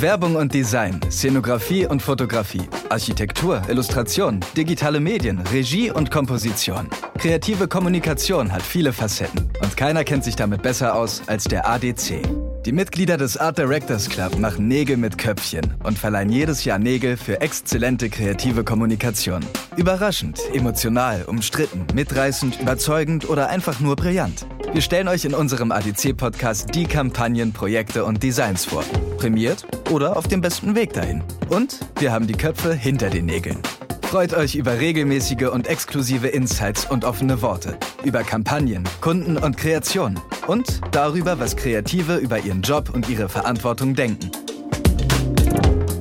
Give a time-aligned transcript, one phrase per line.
[0.00, 6.88] Werbung und Design, Szenografie und Fotografie, Architektur, Illustration, digitale Medien, Regie und Komposition.
[7.16, 12.20] Kreative Kommunikation hat viele Facetten und keiner kennt sich damit besser aus als der ADC.
[12.66, 17.16] Die Mitglieder des Art Directors Club machen Nägel mit Köpfchen und verleihen jedes Jahr Nägel
[17.16, 19.40] für exzellente kreative Kommunikation.
[19.76, 24.46] Überraschend, emotional, umstritten, mitreißend, überzeugend oder einfach nur brillant.
[24.76, 28.84] Wir stellen euch in unserem ADC-Podcast die Kampagnen, Projekte und Designs vor.
[29.16, 31.24] Prämiert oder auf dem besten Weg dahin.
[31.48, 33.56] Und wir haben die Köpfe hinter den Nägeln.
[34.02, 40.20] Freut euch über regelmäßige und exklusive Insights und offene Worte, über Kampagnen, Kunden und Kreationen
[40.46, 44.30] und darüber, was Kreative über ihren Job und ihre Verantwortung denken.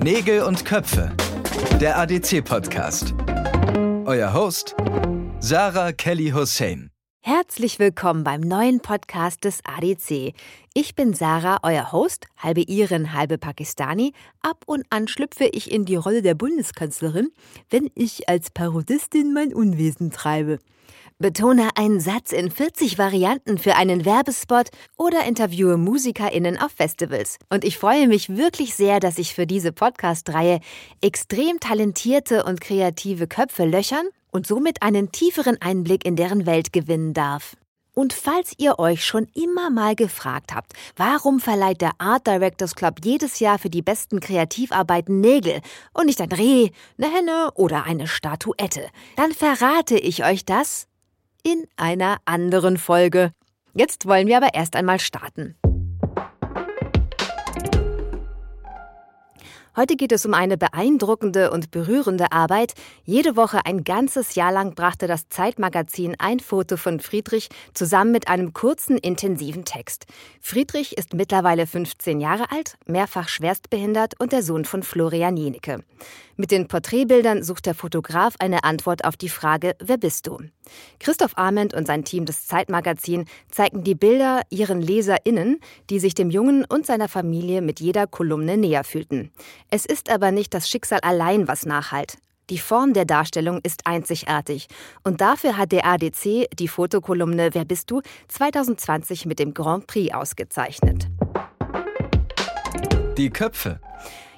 [0.04, 1.14] Nägel und Köpfe,
[1.80, 3.14] der ADC-Podcast.
[4.04, 4.76] Euer Host,
[5.40, 6.92] Sarah Kelly Hussein.
[7.28, 10.36] Herzlich willkommen beim neuen Podcast des ADC.
[10.76, 14.14] Ich bin Sarah, euer Host, halbe Irin, halbe Pakistani.
[14.44, 17.32] Ab und an schlüpfe ich in die Rolle der Bundeskanzlerin,
[17.72, 20.60] wenn ich als Parodistin mein Unwesen treibe.
[21.18, 27.40] Betone einen Satz in 40 Varianten für einen Werbespot oder interviewe MusikerInnen auf Festivals.
[27.50, 30.60] Und ich freue mich wirklich sehr, dass ich für diese Podcast-Reihe
[31.02, 34.06] extrem talentierte und kreative Köpfe löchern
[34.36, 37.56] und somit einen tieferen Einblick in deren Welt gewinnen darf.
[37.94, 43.00] Und falls ihr euch schon immer mal gefragt habt, warum verleiht der Art Directors Club
[43.06, 45.62] jedes Jahr für die besten Kreativarbeiten Nägel
[45.94, 50.88] und nicht ein Reh, eine Henne oder eine Statuette, dann verrate ich euch das
[51.42, 53.32] in einer anderen Folge.
[53.74, 55.56] Jetzt wollen wir aber erst einmal starten.
[59.78, 62.76] Heute geht es um eine beeindruckende und berührende Arbeit.
[63.04, 68.30] Jede Woche ein ganzes Jahr lang brachte das Zeitmagazin ein Foto von Friedrich zusammen mit
[68.30, 70.06] einem kurzen, intensiven Text.
[70.40, 75.84] Friedrich ist mittlerweile 15 Jahre alt, mehrfach schwerstbehindert und der Sohn von Florian Jenecke.
[76.38, 80.38] Mit den Porträtbildern sucht der Fotograf eine Antwort auf die Frage, wer bist du?
[81.00, 86.30] Christoph Arment und sein Team des Zeitmagazin zeigen die Bilder ihren LeserInnen, die sich dem
[86.30, 89.32] Jungen und seiner Familie mit jeder Kolumne näher fühlten.
[89.70, 92.18] Es ist aber nicht das Schicksal allein, was nachhalt.
[92.50, 94.68] Die Form der Darstellung ist einzigartig.
[95.04, 100.14] Und dafür hat der ADC die Fotokolumne Wer bist du 2020 mit dem Grand Prix
[100.14, 101.08] ausgezeichnet.
[103.18, 103.80] Die Köpfe.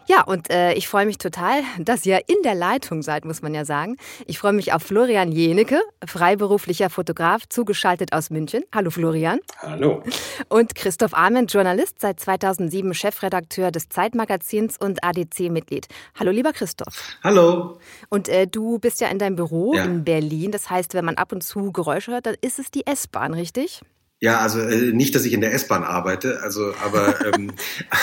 [0.07, 3.53] Ja, und äh, ich freue mich total, dass ihr in der Leitung seid, muss man
[3.53, 3.97] ja sagen.
[4.25, 8.63] Ich freue mich auf Florian Jenecke, freiberuflicher Fotograf, zugeschaltet aus München.
[8.73, 9.39] Hallo Florian.
[9.61, 10.03] Hallo.
[10.49, 15.87] Und Christoph Ahmed, Journalist, seit 2007 Chefredakteur des Zeitmagazins und ADC-Mitglied.
[16.17, 17.17] Hallo lieber Christoph.
[17.23, 17.77] Hallo.
[18.09, 19.83] Und äh, du bist ja in deinem Büro ja.
[19.83, 20.51] in Berlin.
[20.51, 23.81] Das heißt, wenn man ab und zu Geräusche hört, dann ist es die S-Bahn, richtig?
[24.19, 27.51] Ja, also äh, nicht, dass ich in der S-Bahn arbeite, also aber ähm,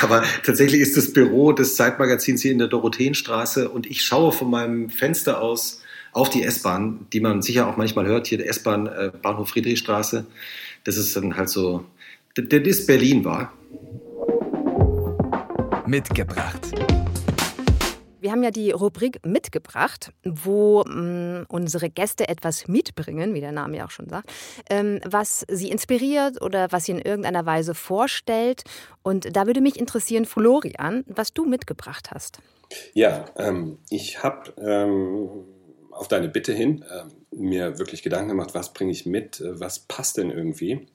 [0.00, 4.48] aber tatsächlich ist das Büro des Zeitmagazins hier in der Dorotheenstraße und ich schaue von
[4.48, 5.82] meinem Fenster aus
[6.12, 10.24] auf die S-Bahn, die man sicher auch manchmal hört, hier der S-Bahn äh, Bahnhof Friedrichstraße.
[10.84, 11.84] Das ist dann halt so,
[12.34, 13.52] das ist Berlin war.
[15.86, 16.70] Mitgebracht.
[18.24, 23.52] Wir haben ja die Rubrik mitgebracht, wo mh, mm, unsere Gäste etwas mitbringen, wie der
[23.52, 24.32] Name ja auch schon sagt,
[24.70, 28.64] ähm, was sie inspiriert oder was sie in irgendeiner Weise vorstellt.
[29.02, 32.38] Und da würde mich interessieren, Florian, was du mitgebracht hast.
[32.94, 35.28] Ja, ähm, ich habe ähm,
[35.90, 37.04] auf deine Bitte hin äh,
[37.36, 40.86] mir wirklich Gedanken gemacht, was bringe ich mit, äh, was passt denn irgendwie.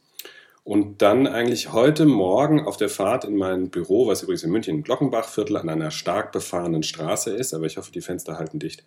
[0.69, 4.75] Und dann eigentlich heute Morgen auf der Fahrt in mein Büro, was übrigens in München
[4.75, 8.83] im Glockenbachviertel an einer stark befahrenen Straße ist, aber ich hoffe, die Fenster halten dicht,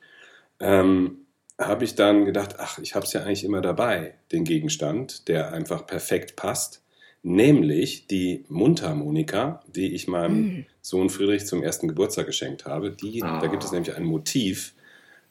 [0.60, 1.26] ähm,
[1.58, 5.52] habe ich dann gedacht, ach, ich habe es ja eigentlich immer dabei, den Gegenstand, der
[5.52, 6.84] einfach perfekt passt,
[7.24, 10.66] nämlich die Mundharmonika, die ich meinem mhm.
[10.82, 12.92] Sohn Friedrich zum ersten Geburtstag geschenkt habe.
[12.92, 13.40] Die, ah.
[13.40, 14.74] Da gibt es nämlich ein Motiv,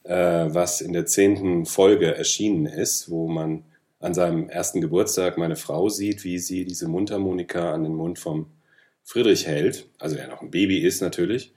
[0.02, 3.64] äh, was in der zehnten Folge erschienen ist, wo man
[4.02, 8.46] an seinem ersten Geburtstag meine Frau sieht, wie sie diese Mundharmonika an den Mund vom
[9.04, 11.52] Friedrich hält, also der noch ein Baby ist natürlich.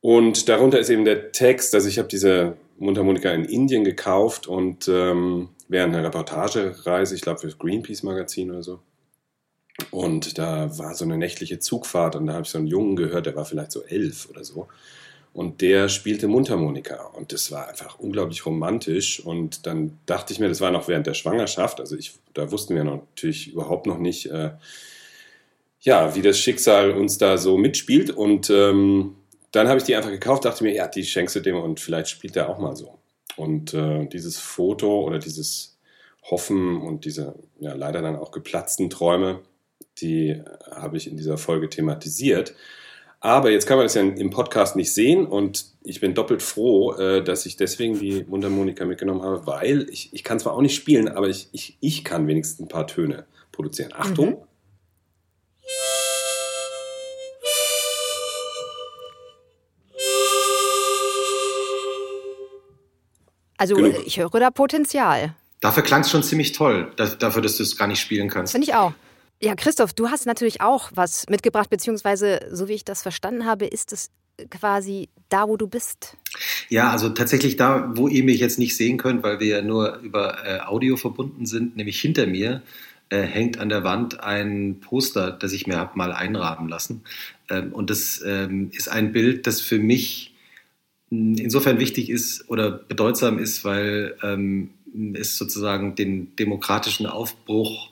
[0.00, 4.88] Und darunter ist eben der Text, also ich habe diese Mundharmonika in Indien gekauft und
[4.88, 8.80] ähm, während einer Reportagereise, ich glaube für das Greenpeace-Magazin oder so.
[9.90, 13.26] Und da war so eine nächtliche Zugfahrt und da habe ich so einen Jungen gehört,
[13.26, 14.68] der war vielleicht so elf oder so
[15.34, 20.48] und der spielte Mundharmonika und das war einfach unglaublich romantisch und dann dachte ich mir,
[20.48, 24.30] das war noch während der Schwangerschaft, also ich, da wussten wir natürlich überhaupt noch nicht,
[24.30, 24.52] äh,
[25.80, 29.16] ja, wie das Schicksal uns da so mitspielt und ähm,
[29.50, 32.08] dann habe ich die einfach gekauft, dachte mir, ja, die schenkst du dem und vielleicht
[32.08, 32.98] spielt er auch mal so.
[33.36, 35.78] Und äh, dieses Foto oder dieses
[36.22, 39.42] Hoffen und diese ja, leider dann auch geplatzten Träume,
[40.00, 42.54] die habe ich in dieser Folge thematisiert.
[43.24, 46.92] Aber jetzt kann man das ja im Podcast nicht sehen und ich bin doppelt froh,
[46.92, 50.74] äh, dass ich deswegen die Mundharmonika mitgenommen habe, weil ich, ich kann zwar auch nicht
[50.74, 53.94] spielen, aber ich, ich, ich kann wenigstens ein paar Töne produzieren.
[53.96, 54.28] Achtung.
[54.28, 54.36] Mhm.
[63.56, 64.06] Also Genug.
[64.06, 65.34] ich höre da Potenzial.
[65.62, 68.52] Dafür klang es schon ziemlich toll, dafür, dass du es gar nicht spielen kannst.
[68.52, 68.92] Finde ich auch.
[69.40, 73.66] Ja, Christoph, du hast natürlich auch was mitgebracht, beziehungsweise, so wie ich das verstanden habe,
[73.66, 74.10] ist es
[74.50, 76.16] quasi da, wo du bist.
[76.68, 79.98] Ja, also tatsächlich da, wo ihr mich jetzt nicht sehen könnt, weil wir ja nur
[79.98, 82.62] über äh, Audio verbunden sind, nämlich hinter mir
[83.10, 87.02] äh, hängt an der Wand ein Poster, das ich mir habe mal einrahmen lassen.
[87.48, 90.34] Ähm, und das ähm, ist ein Bild, das für mich
[91.10, 94.70] insofern wichtig ist oder bedeutsam ist, weil ähm,
[95.14, 97.90] es sozusagen den demokratischen Aufbruch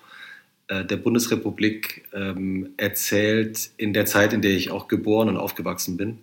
[0.85, 6.19] der Bundesrepublik ähm, erzählt in der Zeit, in der ich auch geboren und aufgewachsen bin.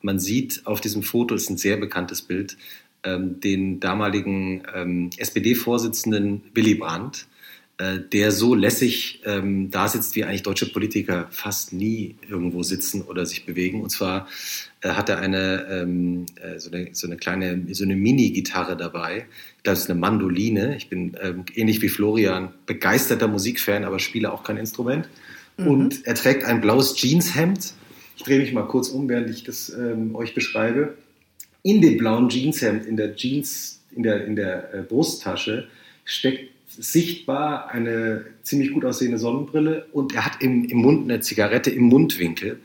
[0.00, 2.56] Man sieht auf diesem Foto, ist ein sehr bekanntes Bild,
[3.04, 7.31] ähm, den damaligen ähm, SPD-Vorsitzenden Willy Brandt, äh,
[8.12, 13.26] der so lässig ähm, da sitzt, wie eigentlich deutsche Politiker fast nie irgendwo sitzen oder
[13.26, 13.82] sich bewegen.
[13.82, 14.28] Und zwar
[14.82, 19.26] äh, hat er eine, ähm, äh, so eine, so eine kleine, so eine Mini-Gitarre dabei.
[19.62, 20.76] Das ist eine Mandoline.
[20.76, 25.08] Ich bin ähm, ähnlich wie Florian begeisterter Musikfan, aber spiele auch kein Instrument.
[25.56, 25.66] Mhm.
[25.66, 27.74] Und er trägt ein blaues Jeanshemd.
[28.16, 30.96] Ich drehe mich mal kurz um, während ich das ähm, euch beschreibe.
[31.62, 35.68] In dem blauen Jeanshemd, in der Jeans, in der, in der äh, Brusttasche,
[36.04, 41.70] steckt sichtbar eine ziemlich gut aussehende Sonnenbrille und er hat im, im Mund eine Zigarette
[41.70, 42.60] im Mundwinkel,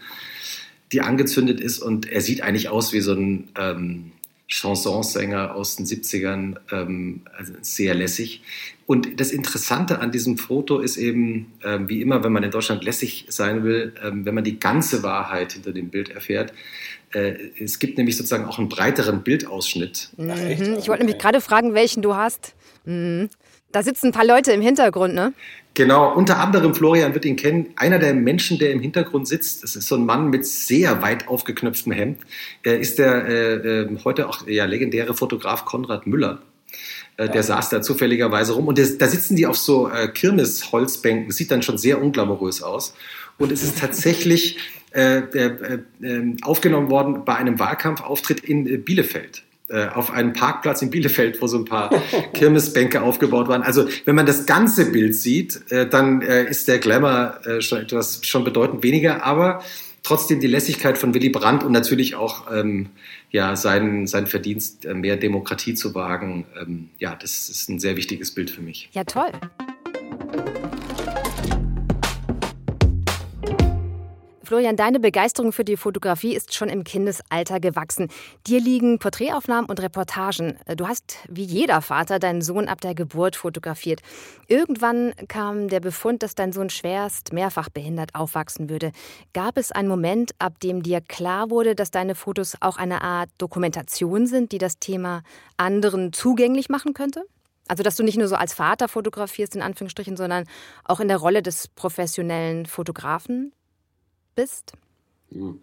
[0.92, 4.12] die angezündet ist und er sieht eigentlich aus wie so ein ähm,
[4.48, 8.42] Chansonsänger aus den 70ern, ähm, also sehr lässig.
[8.86, 12.86] Und das Interessante an diesem Foto ist eben, ähm, wie immer, wenn man in Deutschland
[12.86, 16.54] lässig sein will, ähm, wenn man die ganze Wahrheit hinter dem Bild erfährt.
[17.12, 20.12] Äh, es gibt nämlich sozusagen auch einen breiteren Bildausschnitt.
[20.16, 20.78] Mhm.
[20.80, 22.56] Ich wollte nämlich gerade fragen, welchen du hast.
[22.86, 23.30] Mhm.
[23.72, 25.34] Da sitzen ein paar Leute im Hintergrund, ne?
[25.74, 27.68] Genau, unter anderem Florian wird ihn kennen.
[27.76, 31.28] Einer der Menschen, der im Hintergrund sitzt, das ist so ein Mann mit sehr weit
[31.28, 32.20] aufgeknöpftem Hemd,
[32.66, 36.42] äh, ist der äh, äh, heute auch ja, legendäre Fotograf Konrad Müller.
[37.18, 41.32] Äh, der saß da zufälligerweise rum und das, da sitzen die auf so äh, Kirmesholzbänken.
[41.32, 42.96] Sieht dann schon sehr unglamourös aus.
[43.38, 44.58] Und es ist tatsächlich
[44.92, 49.44] äh, äh, äh, aufgenommen worden bei einem Wahlkampfauftritt in äh, Bielefeld.
[49.70, 51.90] Äh, auf einem Parkplatz in Bielefeld, wo so ein paar
[52.34, 53.64] Kirmesbänke aufgebaut waren.
[53.64, 58.22] Also wenn man das ganze Bild sieht, äh, dann äh, ist der Glamour schon etwas
[58.24, 59.62] schon bedeutend weniger, aber
[60.04, 62.88] trotzdem die Lässigkeit von Willy Brandt und natürlich auch ähm,
[63.30, 66.46] ja sein, sein Verdienst, mehr Demokratie zu wagen.
[66.58, 68.88] Ähm, ja, das ist ein sehr wichtiges Bild für mich.
[68.94, 69.32] Ja, toll.
[74.48, 78.08] Florian, deine Begeisterung für die Fotografie ist schon im Kindesalter gewachsen.
[78.48, 80.58] Dir liegen Porträtaufnahmen und Reportagen.
[80.78, 84.00] Du hast wie jeder Vater deinen Sohn ab der Geburt fotografiert.
[84.48, 88.94] Irgendwann kam der Befund, dass dein Sohn schwerst mehrfach behindert aufwachsen würde.
[89.34, 93.30] Gab es einen Moment, ab dem dir klar wurde, dass deine Fotos auch eine Art
[93.40, 95.24] Dokumentation sind, die das Thema
[95.58, 97.26] anderen zugänglich machen könnte?
[97.68, 100.46] Also, dass du nicht nur so als Vater fotografierst, in Anführungsstrichen, sondern
[100.86, 103.52] auch in der Rolle des professionellen Fotografen?
[104.38, 104.72] Bist?
[105.32, 105.60] Hm.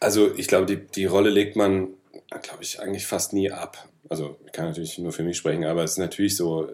[0.00, 1.94] Also ich glaube, die, die Rolle legt man,
[2.42, 3.88] glaube ich, eigentlich fast nie ab.
[4.08, 6.68] Also ich kann natürlich nur für mich sprechen, aber es ist natürlich so,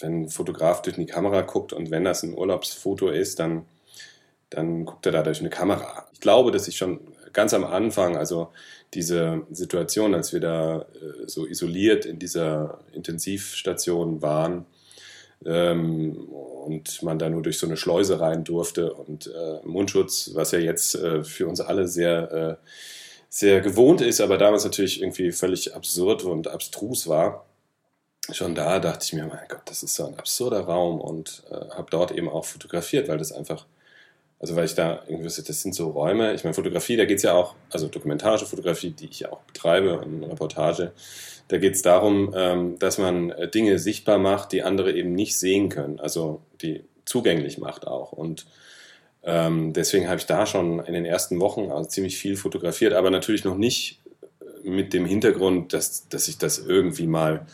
[0.00, 3.64] wenn ein Fotograf durch die Kamera guckt und wenn das ein Urlaubsfoto ist, dann,
[4.50, 6.06] dann guckt er da durch eine Kamera.
[6.12, 7.00] Ich glaube, dass ich schon
[7.32, 8.50] ganz am Anfang, also
[8.94, 14.66] diese Situation, als wir da äh, so isoliert in dieser Intensivstation waren,
[15.46, 20.52] ähm, und man da nur durch so eine Schleuse rein durfte und äh, Mundschutz, was
[20.52, 22.66] ja jetzt äh, für uns alle sehr, äh,
[23.28, 27.46] sehr gewohnt ist, aber damals natürlich irgendwie völlig absurd und abstrus war.
[28.32, 31.54] Schon da dachte ich mir, mein Gott, das ist so ein absurder Raum und äh,
[31.74, 33.66] habe dort eben auch fotografiert, weil das einfach
[34.38, 37.22] also weil ich da irgendwie, das sind so Räume, ich meine Fotografie, da geht es
[37.22, 40.92] ja auch, also dokumentarische Fotografie, die ich ja auch betreibe und Reportage,
[41.48, 45.38] da geht es darum, ähm, dass man äh, Dinge sichtbar macht, die andere eben nicht
[45.38, 48.12] sehen können, also die zugänglich macht auch.
[48.12, 48.46] Und
[49.22, 53.10] ähm, deswegen habe ich da schon in den ersten Wochen also ziemlich viel fotografiert, aber
[53.10, 54.00] natürlich noch nicht
[54.64, 57.46] äh, mit dem Hintergrund, dass, dass ich das irgendwie mal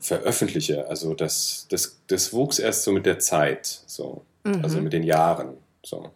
[0.00, 0.88] veröffentliche.
[0.88, 4.60] Also das, das, das wuchs erst so mit der Zeit, so, mhm.
[4.62, 5.56] also mit den Jahren.
[5.86, 6.10] So.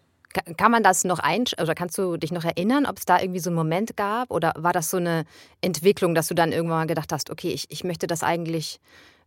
[0.57, 3.41] Kann man das noch ein, oder kannst du dich noch erinnern, ob es da irgendwie
[3.41, 4.31] so einen Moment gab?
[4.31, 5.25] Oder war das so eine
[5.61, 8.79] Entwicklung, dass du dann irgendwann mal gedacht hast, okay, ich, ich möchte das eigentlich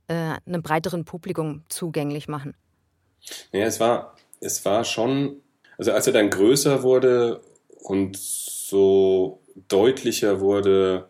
[0.08, 2.56] äh, einem breiteren Publikum zugänglich machen?
[3.52, 5.42] Ja, es war, es war schon,
[5.78, 7.42] also als er dann größer wurde
[7.82, 11.10] und so deutlicher wurde,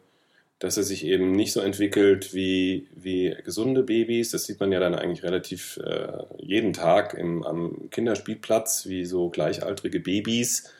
[0.63, 4.31] dass er sich eben nicht so entwickelt wie, wie gesunde Babys.
[4.31, 9.29] Das sieht man ja dann eigentlich relativ äh, jeden Tag im, am Kinderspielplatz, wie so
[9.29, 10.71] gleichaltrige Babys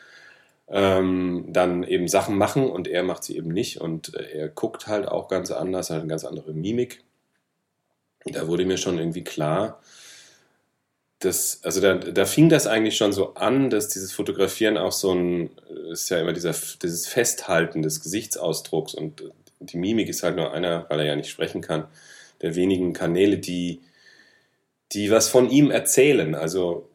[0.70, 4.88] ähm, dann eben Sachen machen und er macht sie eben nicht und äh, er guckt
[4.88, 7.04] halt auch ganz anders, hat eine ganz andere Mimik.
[8.24, 9.82] Da wurde mir schon irgendwie klar,
[11.20, 15.14] dass, also da, da fing das eigentlich schon so an, dass dieses Fotografieren auch so
[15.14, 15.50] ein,
[15.92, 19.24] ist ja immer dieser, dieses Festhalten des Gesichtsausdrucks und
[19.66, 21.88] die Mimik ist halt nur einer, weil er ja nicht sprechen kann,
[22.42, 23.82] der wenigen Kanäle, die,
[24.92, 26.90] die was von ihm erzählen, also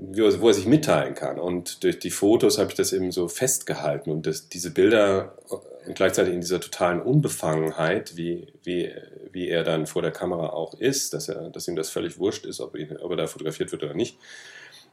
[0.00, 1.40] wo er sich mitteilen kann.
[1.40, 5.94] Und durch die Fotos habe ich das eben so festgehalten und das, diese Bilder und
[5.94, 8.92] gleichzeitig in dieser totalen Unbefangenheit, wie, wie,
[9.32, 12.46] wie er dann vor der Kamera auch ist, dass, er, dass ihm das völlig wurscht
[12.46, 14.18] ist, ob, ihn, ob er da fotografiert wird oder nicht.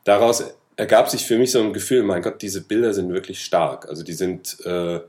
[0.06, 3.90] Daraus ergab sich für mich so ein Gefühl, mein Gott, diese Bilder sind wirklich stark.
[3.90, 5.02] Also die sind äh,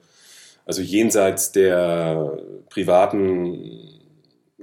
[0.66, 4.02] also jenseits der privaten,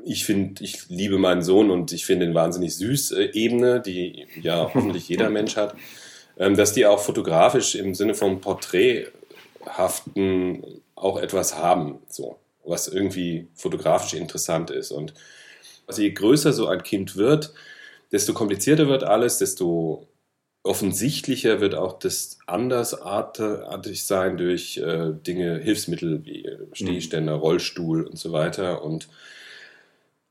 [0.04, 4.28] ich finde, ich liebe meinen Sohn und ich finde ihn wahnsinnig süß äh, Ebene, die
[4.42, 5.76] ja hoffentlich jeder Mensch hat,
[6.38, 13.48] ähm, dass die auch fotografisch im Sinne von Porträthaften auch etwas haben, so, was irgendwie
[13.56, 14.92] fotografisch interessant ist.
[14.92, 15.14] Und
[15.88, 17.54] also je größer so ein Kind wird,
[18.12, 20.06] desto komplizierter wird alles, desto
[20.64, 27.42] offensichtlicher wird auch das andersartig sein durch äh, Dinge, Hilfsmittel wie Stehständer, mhm.
[27.42, 29.10] Rollstuhl und so weiter und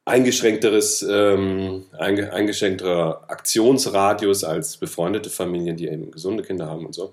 [0.05, 7.13] eingeschränkteres, ähm, einge eingeschränkterer Aktionsradius als befreundete Familien, die eben gesunde Kinder haben und so.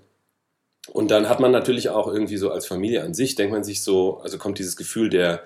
[0.91, 3.83] Und dann hat man natürlich auch irgendwie so als Familie an sich, denkt man sich
[3.83, 5.43] so, also kommt dieses Gefühl der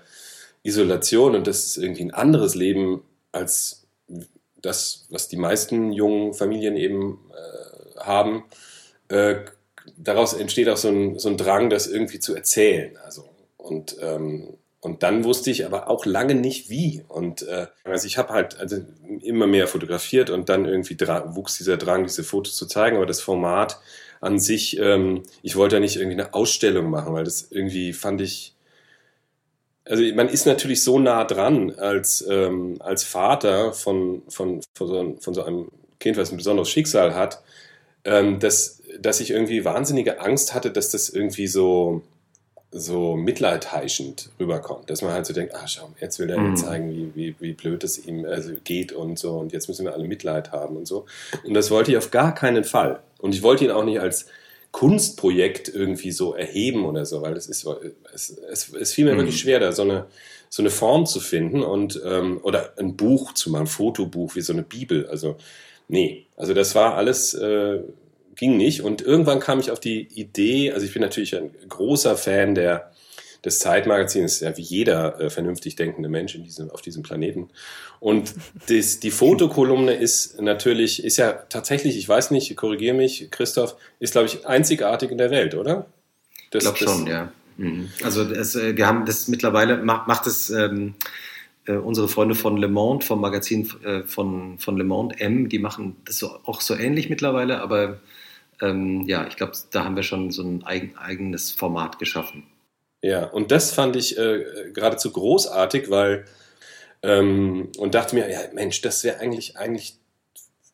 [0.61, 3.01] Isolation und das ist irgendwie ein anderes Leben
[3.33, 3.85] als
[4.63, 8.45] das, was die meisten jungen Familien eben äh, haben,
[9.09, 9.35] äh,
[9.97, 12.97] daraus entsteht auch so ein, so ein Drang, das irgendwie zu erzählen.
[13.05, 13.25] Also,
[13.57, 17.03] und, ähm, und dann wusste ich aber auch lange nicht wie.
[17.07, 18.77] Und äh, also ich habe halt also
[19.21, 23.21] immer mehr fotografiert und dann irgendwie wuchs dieser Drang, diese Fotos zu zeigen, aber das
[23.21, 23.79] Format
[24.19, 28.21] an sich, ähm, ich wollte ja nicht irgendwie eine Ausstellung machen, weil das irgendwie fand
[28.21, 28.52] ich
[29.85, 35.17] also man ist natürlich so nah dran als, ähm, als Vater von, von, von, so,
[35.19, 37.41] von so einem Kind, was ein besonderes Schicksal hat,
[38.05, 42.01] ähm, dass, dass ich irgendwie wahnsinnige Angst hatte, dass das irgendwie so,
[42.71, 44.89] so mitleidheischend rüberkommt.
[44.89, 46.55] Dass man halt so denkt, ah schau, jetzt will er mhm.
[46.55, 49.93] zeigen, wie, wie, wie blöd es ihm also geht und so und jetzt müssen wir
[49.93, 51.05] alle Mitleid haben und so.
[51.43, 53.01] Und das wollte ich auf gar keinen Fall.
[53.19, 54.27] Und ich wollte ihn auch nicht als
[54.73, 57.65] Kunstprojekt irgendwie so erheben oder so, weil das ist,
[58.11, 59.19] es, es, es fiel mir mhm.
[59.19, 60.07] wirklich schwer, da so eine,
[60.49, 64.41] so eine Form zu finden und, ähm, oder ein Buch zu machen, ein Fotobuch wie
[64.41, 65.07] so eine Bibel.
[65.07, 65.37] Also,
[65.87, 67.81] nee, also das war alles, äh,
[68.35, 68.81] ging nicht.
[68.81, 72.92] Und irgendwann kam ich auf die Idee, also ich bin natürlich ein großer Fan der
[73.45, 77.49] des Zeitmagazins ist ja wie jeder äh, vernünftig denkende Mensch in diesem, auf diesem Planeten.
[77.99, 78.33] Und
[78.67, 84.13] das, die Fotokolumne ist natürlich, ist ja tatsächlich, ich weiß nicht, korrigiere mich, Christoph, ist,
[84.13, 85.87] glaube ich, einzigartig in der Welt, oder?
[86.51, 87.31] Das, ich glaube schon, ja.
[87.57, 87.89] Mhm.
[88.03, 90.95] Also das, äh, wir haben das mittlerweile, macht, macht es ähm,
[91.65, 95.59] äh, unsere Freunde von Le Monde, vom Magazin äh, von, von Le Monde M, die
[95.59, 97.99] machen das so, auch so ähnlich mittlerweile, aber
[98.61, 102.43] ähm, ja, ich glaube, da haben wir schon so ein eigen, eigenes Format geschaffen.
[103.03, 106.23] Ja, und das fand ich äh, geradezu großartig, weil
[107.03, 109.97] ähm, und dachte mir, ja, Mensch, das wäre eigentlich eigentlich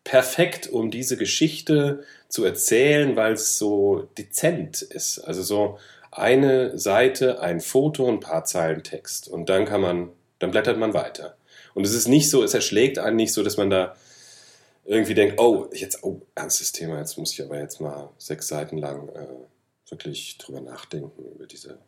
[0.04, 5.18] perfekt, um diese Geschichte zu erzählen, weil es so dezent ist.
[5.20, 5.80] Also so
[6.12, 10.94] eine Seite, ein Foto, ein paar Zeilen Text und dann kann man, dann blättert man
[10.94, 11.36] weiter.
[11.74, 13.96] Und es ist nicht so, es erschlägt einen nicht so, dass man da
[14.86, 18.78] irgendwie denkt, oh, jetzt, oh, ernstes Thema, jetzt muss ich aber jetzt mal sechs Seiten
[18.78, 21.80] lang äh, wirklich drüber nachdenken über diese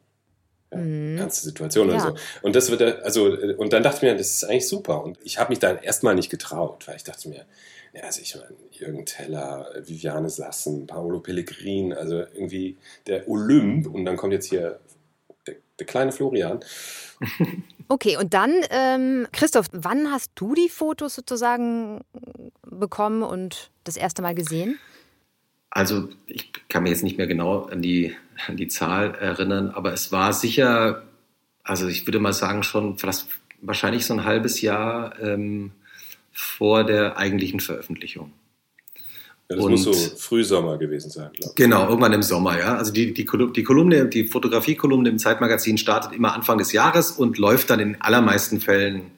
[0.71, 1.17] mhm.
[1.17, 1.95] ernste Situation ja.
[1.95, 2.15] oder so.
[2.41, 3.25] Und das wird, also,
[3.57, 5.03] und dann dachte ich mir, das ist eigentlich super.
[5.03, 7.45] Und ich habe mich dann erstmal nicht getraut, weil ich dachte mir,
[7.93, 14.05] ja, also ich meine, Jürgen Teller, Viviane Sassen, Paolo Pellegrin, also irgendwie der Olymp und
[14.05, 14.79] dann kommt jetzt hier
[15.45, 16.59] der, der kleine Florian.
[17.91, 21.99] Okay, und dann, ähm, Christoph, wann hast du die Fotos sozusagen
[22.61, 24.79] bekommen und das erste Mal gesehen?
[25.71, 28.15] Also ich kann mir jetzt nicht mehr genau an die,
[28.48, 31.03] an die Zahl erinnern, aber es war sicher,
[31.63, 33.27] also ich würde mal sagen, schon fast
[33.62, 35.71] wahrscheinlich so ein halbes Jahr ähm,
[36.31, 38.33] vor der eigentlichen Veröffentlichung.
[39.50, 41.55] Ja, das und, muss so Frühsommer gewesen sein, glaube ich.
[41.55, 42.77] Genau, irgendwann im Sommer, ja.
[42.77, 47.38] Also die, die, die Kolumne, die Fotografiekolumne im Zeitmagazin startet immer Anfang des Jahres und
[47.38, 49.12] läuft dann in allermeisten Fällen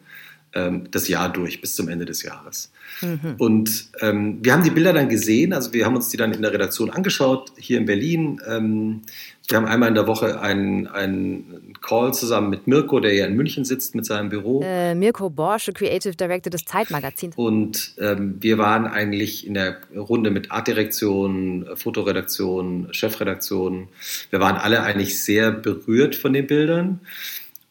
[0.92, 2.72] das Jahr durch, bis zum Ende des Jahres.
[3.02, 3.36] Mhm.
[3.38, 6.42] Und ähm, wir haben die Bilder dann gesehen, also wir haben uns die dann in
[6.42, 8.40] der Redaktion angeschaut, hier in Berlin.
[8.48, 9.02] Ähm,
[9.48, 13.36] wir haben einmal in der Woche einen, einen Call zusammen mit Mirko, der ja in
[13.36, 14.62] München sitzt mit seinem Büro.
[14.64, 17.36] Äh, Mirko Borsche, Creative Director des Zeitmagazins.
[17.36, 23.90] Und ähm, wir waren eigentlich in der Runde mit Artdirektion, Fotoredaktion, Chefredaktion.
[24.30, 27.02] Wir waren alle eigentlich sehr berührt von den Bildern.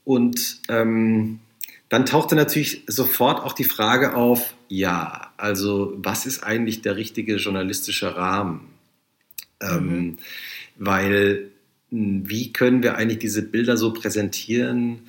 [0.05, 1.39] Und ähm,
[1.93, 7.37] dann tauchte natürlich sofort auch die Frage auf, ja, also was ist eigentlich der richtige
[7.37, 8.71] journalistische Rahmen?
[9.61, 9.91] Ähm, mhm.
[9.91, 10.19] Ähm,
[10.79, 11.51] weil
[11.91, 15.01] hm, wie können wir eigentlich diese Bilder so präsentieren,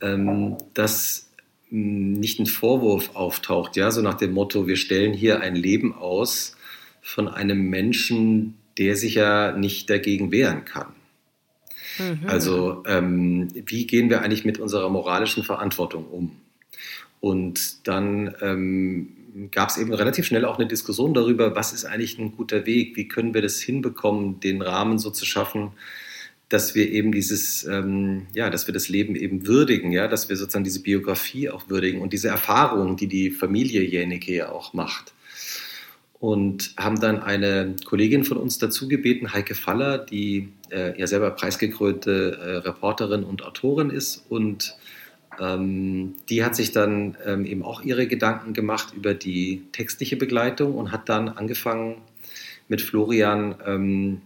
[0.00, 1.28] ähm, dass
[1.70, 5.92] hm, nicht ein Vorwurf auftaucht, ja, so nach dem Motto, wir stellen hier ein Leben
[5.92, 6.56] aus
[7.02, 10.92] von einem Menschen, der sich ja nicht dagegen wehren kann.
[11.98, 12.26] Mhm.
[12.26, 16.32] Also ähm, wie gehen wir eigentlich mit unserer moralischen Verantwortung um?
[17.20, 22.18] Und dann ähm, gab es eben relativ schnell auch eine Diskussion darüber, was ist eigentlich
[22.18, 22.96] ein guter Weg?
[22.96, 25.72] Wie können wir das hinbekommen, den Rahmen so zu schaffen,
[26.48, 30.36] dass wir eben dieses, ähm, ja, dass wir das Leben eben würdigen, ja, dass wir
[30.36, 35.12] sozusagen diese Biografie auch würdigen und diese Erfahrungen, die die Familie Jänicke ja auch macht
[36.20, 41.30] und haben dann eine Kollegin von uns dazu gebeten, Heike Faller, die äh, ja selber
[41.30, 44.24] preisgekrönte äh, Reporterin und Autorin ist.
[44.28, 44.76] Und
[45.38, 50.74] ähm, die hat sich dann ähm, eben auch ihre Gedanken gemacht über die textliche Begleitung
[50.74, 51.98] und hat dann angefangen
[52.66, 54.20] mit Florian ähm,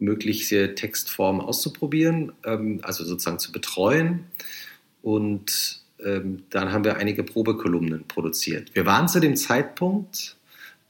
[0.00, 4.24] mögliche Textformen auszuprobieren, ähm, also sozusagen zu betreuen.
[5.02, 8.74] Und ähm, dann haben wir einige Probekolumnen produziert.
[8.74, 10.36] Wir waren zu dem Zeitpunkt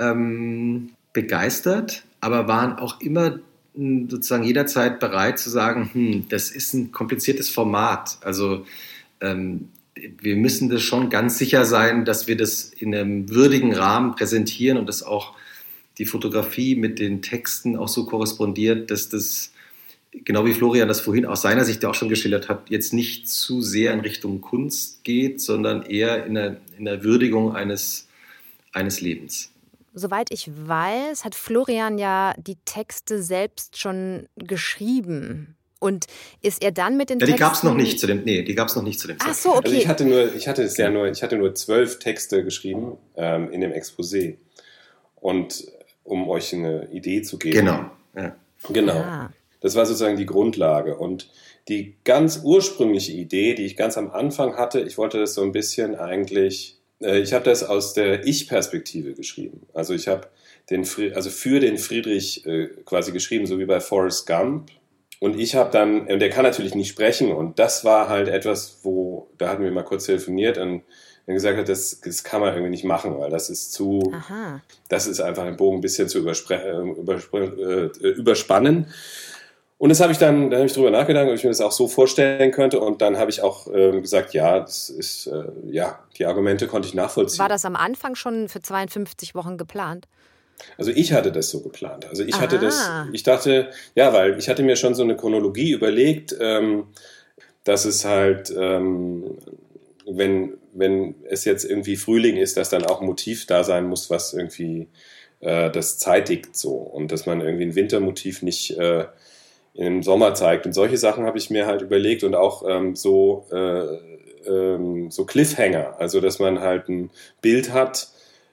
[0.01, 3.39] ähm, begeistert, aber waren auch immer
[3.75, 8.19] hm, sozusagen jederzeit bereit zu sagen, hm, das ist ein kompliziertes Format.
[8.23, 8.65] Also
[9.21, 14.15] ähm, wir müssen das schon ganz sicher sein, dass wir das in einem würdigen Rahmen
[14.15, 15.35] präsentieren und dass auch
[15.99, 19.53] die Fotografie mit den Texten auch so korrespondiert, dass das,
[20.25, 23.29] genau wie Florian das vorhin aus seiner Sicht ja auch schon geschildert hat, jetzt nicht
[23.29, 28.09] zu sehr in Richtung Kunst geht, sondern eher in der, in der Würdigung eines,
[28.73, 29.50] eines Lebens
[29.93, 35.57] soweit ich weiß, hat Florian ja die Texte selbst schon geschrieben.
[35.83, 36.07] Und
[36.43, 38.55] ist er dann mit den ja, die gab es noch nicht zu dem, nee, die
[38.55, 39.61] gab es noch nicht zu dem Ach so, okay.
[39.65, 42.99] Also ich hatte nur, ich hatte es ja nur, ich hatte nur zwölf Texte geschrieben
[43.17, 44.37] ähm, in dem Exposé.
[45.15, 45.65] Und
[46.05, 47.57] um euch eine Idee zu geben.
[47.57, 47.91] Genau.
[48.15, 48.37] Ja.
[48.69, 48.95] Genau.
[48.95, 49.33] Ja.
[49.61, 50.97] Das war sozusagen die Grundlage.
[50.97, 51.31] Und
[51.69, 55.53] die ganz ursprüngliche Idee, die ich ganz am Anfang hatte, ich wollte das so ein
[55.53, 59.67] bisschen eigentlich ich habe das aus der Ich-Perspektive geschrieben.
[59.73, 60.29] Also ich habe
[60.69, 64.71] den, also für den Friedrich äh, quasi geschrieben, so wie bei Forrest Gump.
[65.19, 68.79] Und ich habe dann, und der kann natürlich nicht sprechen, und das war halt etwas,
[68.83, 70.83] wo, da hatten wir mal kurz telefoniert und
[71.27, 74.63] er gesagt hat, das, das kann man irgendwie nicht machen, weil das ist zu, Aha.
[74.89, 78.87] das ist einfach ein Bogen ein bisschen zu äh, überspannen.
[79.81, 81.73] Und das habe ich dann, da habe ich drüber nachgedacht, ob ich mir das auch
[81.73, 82.81] so vorstellen könnte.
[82.81, 86.87] Und dann habe ich auch ähm, gesagt, ja, das ist, äh, ja, die Argumente konnte
[86.87, 87.39] ich nachvollziehen.
[87.39, 90.07] War das am Anfang schon für 52 Wochen geplant?
[90.77, 92.07] Also ich hatte das so geplant.
[92.07, 92.43] Also ich Aha.
[92.43, 96.89] hatte das, ich dachte, ja, weil ich hatte mir schon so eine Chronologie überlegt, ähm,
[97.65, 99.39] dass es halt, ähm,
[100.07, 104.11] wenn, wenn es jetzt irgendwie Frühling ist, dass dann auch ein Motiv da sein muss,
[104.11, 104.89] was irgendwie
[105.41, 106.75] äh, das zeitigt so.
[106.75, 109.07] Und dass man irgendwie ein Wintermotiv nicht äh,
[109.75, 110.67] im Sommer zeigt.
[110.67, 115.25] Und solche Sachen habe ich mir halt überlegt und auch ähm, so, äh, ähm, so
[115.25, 118.09] Cliffhanger, also dass man halt ein Bild hat,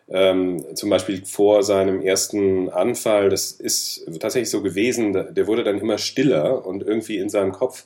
[0.10, 5.80] ähm, zum Beispiel vor seinem ersten Anfall, das ist tatsächlich so gewesen, der wurde dann
[5.80, 7.86] immer stiller und irgendwie in seinem Kopf,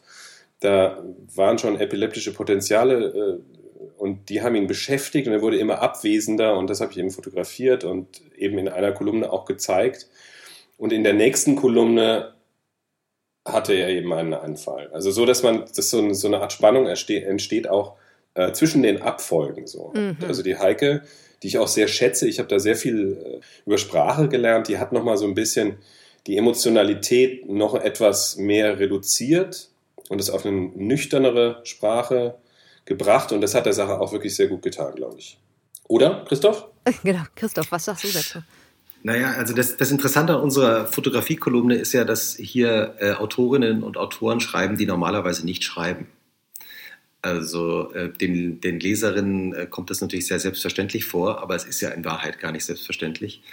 [0.60, 5.82] da waren schon epileptische Potenziale äh, und die haben ihn beschäftigt und er wurde immer
[5.82, 10.08] abwesender und das habe ich eben fotografiert und eben in einer Kolumne auch gezeigt.
[10.78, 12.34] Und in der nächsten Kolumne
[13.45, 14.89] hatte er eben einen Anfall.
[14.93, 17.95] Also so, dass man, dass so, so eine Art Spannung entsteht auch
[18.36, 19.67] äh, zwischen den Abfolgen.
[19.67, 19.91] So.
[19.95, 20.17] Mhm.
[20.27, 21.04] Also die Heike,
[21.41, 24.77] die ich auch sehr schätze, ich habe da sehr viel äh, über Sprache gelernt, die
[24.77, 25.77] hat nochmal so ein bisschen
[26.27, 29.69] die Emotionalität noch etwas mehr reduziert
[30.10, 32.36] und es auf eine nüchternere Sprache
[32.86, 35.39] gebracht und das hat der Sache auch wirklich sehr gut getan, glaube ich.
[35.88, 36.67] Oder, Christoph?
[37.04, 38.39] Genau, Christoph, was sagst du dazu?
[39.04, 43.98] Naja, also das, das Interessante an unserer Fotografiekolumne ist ja, dass hier äh, Autorinnen und
[43.98, 46.08] Autoren schreiben, die normalerweise nicht schreiben.
[47.24, 51.82] Also äh, den, den Leserinnen äh, kommt das natürlich sehr selbstverständlich vor, aber es ist
[51.82, 53.44] ja in Wahrheit gar nicht selbstverständlich.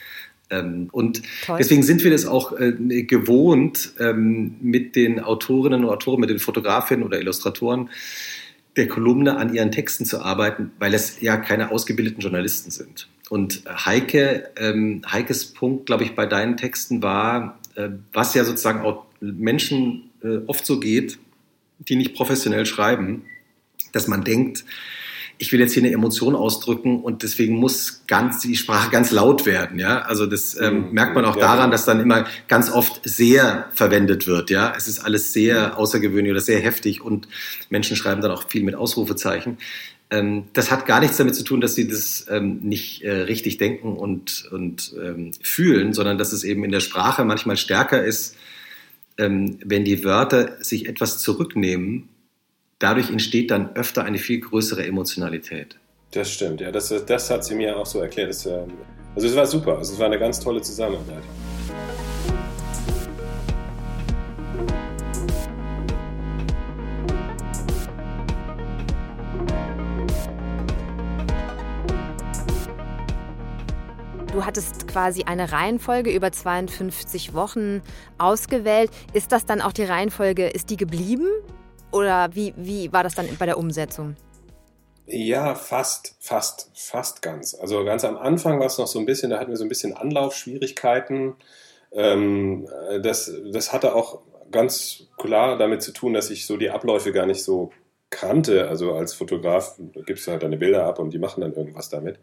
[0.51, 1.59] Ähm, und Toll.
[1.59, 6.39] deswegen sind wir das auch äh, gewohnt, ähm, mit den Autorinnen und Autoren, mit den
[6.39, 7.91] Fotografinnen oder Illustratoren,
[8.77, 13.09] der Kolumne an ihren Texten zu arbeiten, weil es ja keine ausgebildeten Journalisten sind.
[13.29, 18.81] Und Heike, ähm, Heikes Punkt, glaube ich, bei deinen Texten war, äh, was ja sozusagen
[18.81, 21.19] auch Menschen äh, oft so geht,
[21.79, 23.25] die nicht professionell schreiben,
[23.93, 24.65] dass man denkt,
[25.41, 29.47] ich will jetzt hier eine Emotion ausdrücken und deswegen muss ganz die Sprache ganz laut
[29.47, 29.79] werden.
[29.79, 30.93] Ja, also das ähm, mhm.
[30.93, 34.51] merkt man auch daran, dass dann immer ganz oft sehr verwendet wird.
[34.51, 35.75] Ja, es ist alles sehr mhm.
[35.75, 37.29] außergewöhnlich oder sehr heftig und
[37.71, 39.59] Menschen schreiben dann auch viel mit Ausrufezeichen.
[40.11, 43.59] Ähm, das hat gar nichts damit zu tun, dass sie das ähm, nicht äh, richtig
[43.59, 48.37] denken und, und ähm, fühlen, sondern dass es eben in der Sprache manchmal stärker ist,
[49.21, 52.09] wenn die Wörter sich etwas zurücknehmen
[52.79, 55.77] dadurch entsteht dann öfter eine viel größere Emotionalität.
[56.13, 56.71] Das stimmt, ja.
[56.71, 58.31] Das, das hat sie mir auch so erklärt.
[58.31, 59.79] Das, also es war super.
[59.79, 61.23] Also es war eine ganz tolle Zusammenarbeit.
[74.49, 77.83] Hattest quasi eine Reihenfolge über 52 Wochen
[78.17, 78.91] ausgewählt.
[79.13, 81.29] Ist das dann auch die Reihenfolge, ist die geblieben?
[81.93, 84.17] Oder wie, wie war das dann bei der Umsetzung?
[85.05, 87.55] Ja, fast, fast, fast ganz.
[87.55, 89.69] Also ganz am Anfang war es noch so ein bisschen, da hatten wir so ein
[89.69, 91.35] bisschen Anlaufschwierigkeiten.
[91.93, 92.67] Ähm,
[93.03, 97.27] das, das hatte auch ganz klar damit zu tun, dass ich so die Abläufe gar
[97.27, 97.71] nicht so
[98.09, 98.69] kannte.
[98.69, 102.19] Also als Fotograf gibst du halt deine Bilder ab und die machen dann irgendwas damit.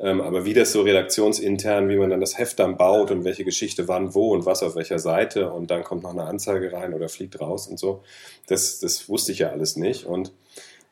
[0.00, 3.44] Ähm, aber wie das so redaktionsintern, wie man dann das Heft dann baut und welche
[3.44, 6.94] Geschichte wann wo und was auf welcher Seite und dann kommt noch eine Anzeige rein
[6.94, 8.02] oder fliegt raus und so,
[8.46, 10.04] das, das wusste ich ja alles nicht.
[10.04, 10.32] Und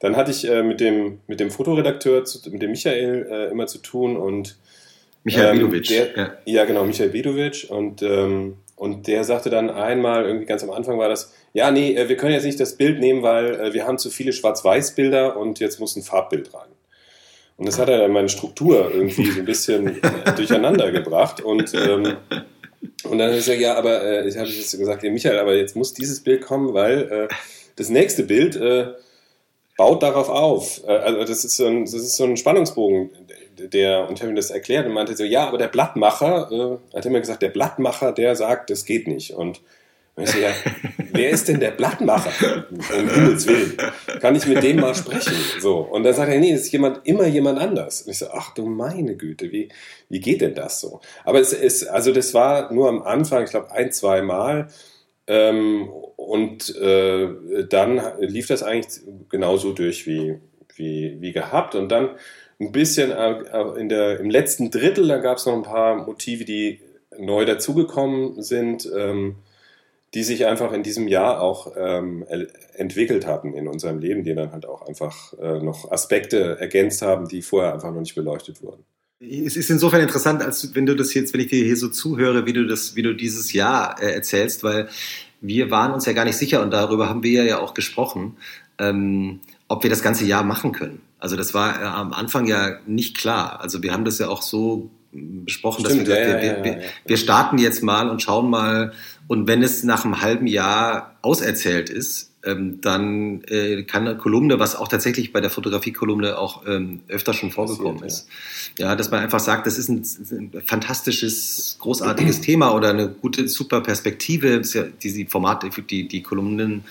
[0.00, 3.78] dann hatte ich äh, mit, dem, mit dem Fotoredakteur, mit dem Michael, äh, immer zu
[3.78, 4.58] tun und
[5.22, 5.90] Michael ähm, Vidovic.
[5.90, 6.32] ja.
[6.44, 6.64] ja.
[6.64, 7.66] genau, Michael Vidovic.
[7.70, 11.94] Und, ähm, und der sagte dann einmal, irgendwie ganz am Anfang war das, ja, nee,
[11.94, 15.36] äh, wir können jetzt nicht das Bild nehmen, weil äh, wir haben zu viele Schwarz-Weiß-Bilder
[15.36, 16.68] und jetzt muss ein Farbbild rein.
[17.56, 20.00] Und das hat er dann meine Struktur irgendwie so ein bisschen
[20.36, 21.40] durcheinander gebracht.
[21.40, 22.16] Und, ähm,
[23.04, 25.54] und dann habe ich gesagt, ja, aber äh, ich habe jetzt gesagt, ja, Michael, aber
[25.54, 27.28] jetzt muss dieses Bild kommen, weil äh,
[27.76, 28.88] das nächste Bild äh,
[29.76, 30.82] baut darauf auf.
[30.86, 33.10] Äh, also das ist, so ein, das ist so ein Spannungsbogen,
[33.58, 36.96] der, und ich habe ihm das erklärt und meinte so, ja, aber der Blattmacher, äh,
[36.96, 39.32] hat immer gesagt, der Blattmacher, der sagt, das geht nicht.
[39.32, 39.62] Und
[40.24, 40.50] ich so, ja,
[41.12, 42.66] wer ist denn der Blattmacher?
[42.70, 43.76] Um Himmels Willen.
[44.20, 45.34] Kann ich mit dem mal sprechen?
[45.60, 45.78] So.
[45.78, 48.02] Und dann sagt er, nee, das ist jemand, immer jemand anders.
[48.02, 49.68] Und ich so, ach du meine Güte, wie,
[50.08, 51.00] wie geht denn das so?
[51.24, 54.68] Aber es ist, also das war nur am Anfang, ich glaube, ein, zwei Mal.
[55.26, 57.28] Ähm, und äh,
[57.68, 60.38] dann lief das eigentlich genauso durch wie,
[60.76, 61.74] wie, wie gehabt.
[61.74, 62.10] Und dann
[62.58, 63.42] ein bisschen äh,
[63.78, 66.80] in der, im letzten Drittel, da gab es noch ein paar Motive, die
[67.18, 68.90] neu dazugekommen sind.
[68.96, 69.36] Ähm,
[70.16, 72.24] die sich einfach in diesem Jahr auch ähm,
[72.74, 77.28] entwickelt hatten in unserem Leben, die dann halt auch einfach äh, noch Aspekte ergänzt haben,
[77.28, 78.82] die vorher einfach noch nicht beleuchtet wurden.
[79.20, 82.46] Es ist insofern interessant, als wenn du das jetzt, wenn ich dir hier so zuhöre,
[82.46, 84.88] wie du das, wie du dieses Jahr äh, erzählst, weil
[85.42, 88.38] wir waren uns ja gar nicht sicher und darüber haben wir ja auch gesprochen,
[88.78, 91.02] ähm, ob wir das ganze Jahr machen können.
[91.18, 93.60] Also das war äh, am Anfang ja nicht klar.
[93.60, 97.16] Also wir haben das ja auch so besprochen, Stimmt, dass wir, ja, wir, wir, wir
[97.16, 98.92] starten jetzt mal und schauen mal,
[99.28, 104.60] und wenn es nach einem halben Jahr auserzählt ist, ähm, dann äh, kann eine Kolumne,
[104.60, 108.28] was auch tatsächlich bei der Fotografie-Kolumne auch ähm, öfter schon vorgekommen ist,
[108.78, 108.86] ja.
[108.86, 113.48] ja, dass man einfach sagt, das ist ein, ein fantastisches, großartiges Thema oder eine gute,
[113.48, 114.62] super Perspektive.
[114.72, 116.84] Ja, die, Formate, die, die Kolumnen,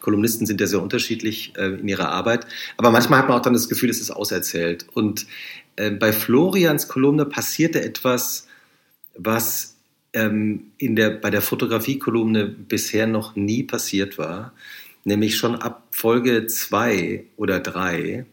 [0.00, 2.46] Kolumnisten sind ja sehr unterschiedlich äh, in ihrer Arbeit,
[2.76, 4.86] aber manchmal hat man auch dann das Gefühl, es ist auserzählt.
[4.92, 5.26] Und
[5.76, 8.46] äh, bei Florians Kolumne passierte etwas,
[9.16, 9.67] was
[10.12, 14.52] ähm, in der, bei der Fotografie-Kolumne bisher noch nie passiert war.
[15.04, 18.26] Nämlich schon ab Folge zwei oder drei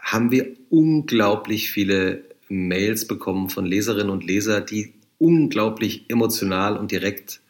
[0.00, 7.40] haben wir unglaublich viele Mails bekommen von Leserinnen und Lesern, die unglaublich emotional und direkt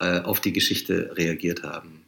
[0.00, 2.02] äh, auf die Geschichte reagiert haben.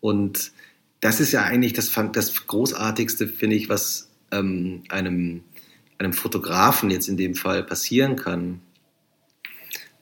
[0.00, 0.52] Und
[1.00, 5.42] das ist ja eigentlich das, das Großartigste, finde ich, was ähm, einem,
[5.98, 8.60] einem Fotografen jetzt in dem Fall passieren kann,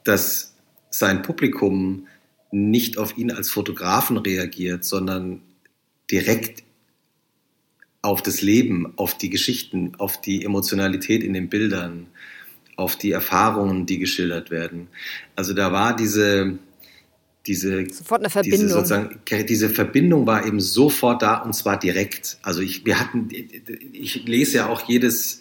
[0.04, 0.54] dass
[0.90, 2.06] sein Publikum
[2.50, 5.40] nicht auf ihn als Fotografen reagiert, sondern
[6.10, 6.62] direkt
[8.02, 12.08] auf das Leben, auf die Geschichten, auf die Emotionalität in den Bildern,
[12.76, 14.88] auf die Erfahrungen, die geschildert werden.
[15.36, 16.58] Also da war diese,
[17.46, 17.86] diese,
[18.30, 18.60] Verbindung.
[18.60, 22.38] Diese, sozusagen, diese Verbindung war eben sofort da und zwar direkt.
[22.42, 23.28] Also ich, wir hatten,
[23.92, 25.40] ich lese ja auch jedes,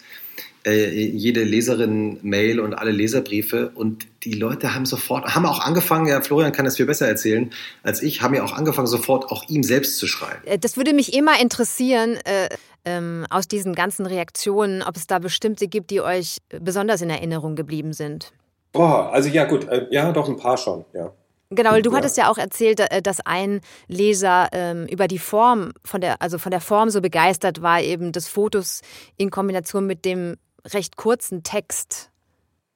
[0.64, 6.20] äh, jede Leserin-Mail und alle Leserbriefe und die Leute haben sofort, haben auch angefangen, ja,
[6.20, 7.50] Florian kann das viel besser erzählen
[7.82, 10.42] als ich, haben ja auch angefangen, sofort auch ihm selbst zu schreiben.
[10.44, 12.48] Äh, das würde mich immer interessieren, äh,
[12.84, 17.54] ähm, aus diesen ganzen Reaktionen, ob es da bestimmte gibt, die euch besonders in Erinnerung
[17.54, 18.32] geblieben sind.
[18.72, 21.12] Boah, also ja, gut, äh, ja, doch ein paar schon, ja.
[21.54, 26.00] Genau, du hattest ja auch erzählt, äh, dass ein Leser ähm, über die Form von
[26.00, 28.80] der, also von der Form so begeistert war, eben des Fotos
[29.18, 32.10] in Kombination mit dem recht kurzen Text.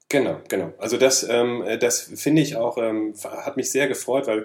[0.08, 0.72] Genau, genau.
[0.78, 4.44] Also das, ähm, das finde ich auch, ähm, hat mich sehr gefreut, weil,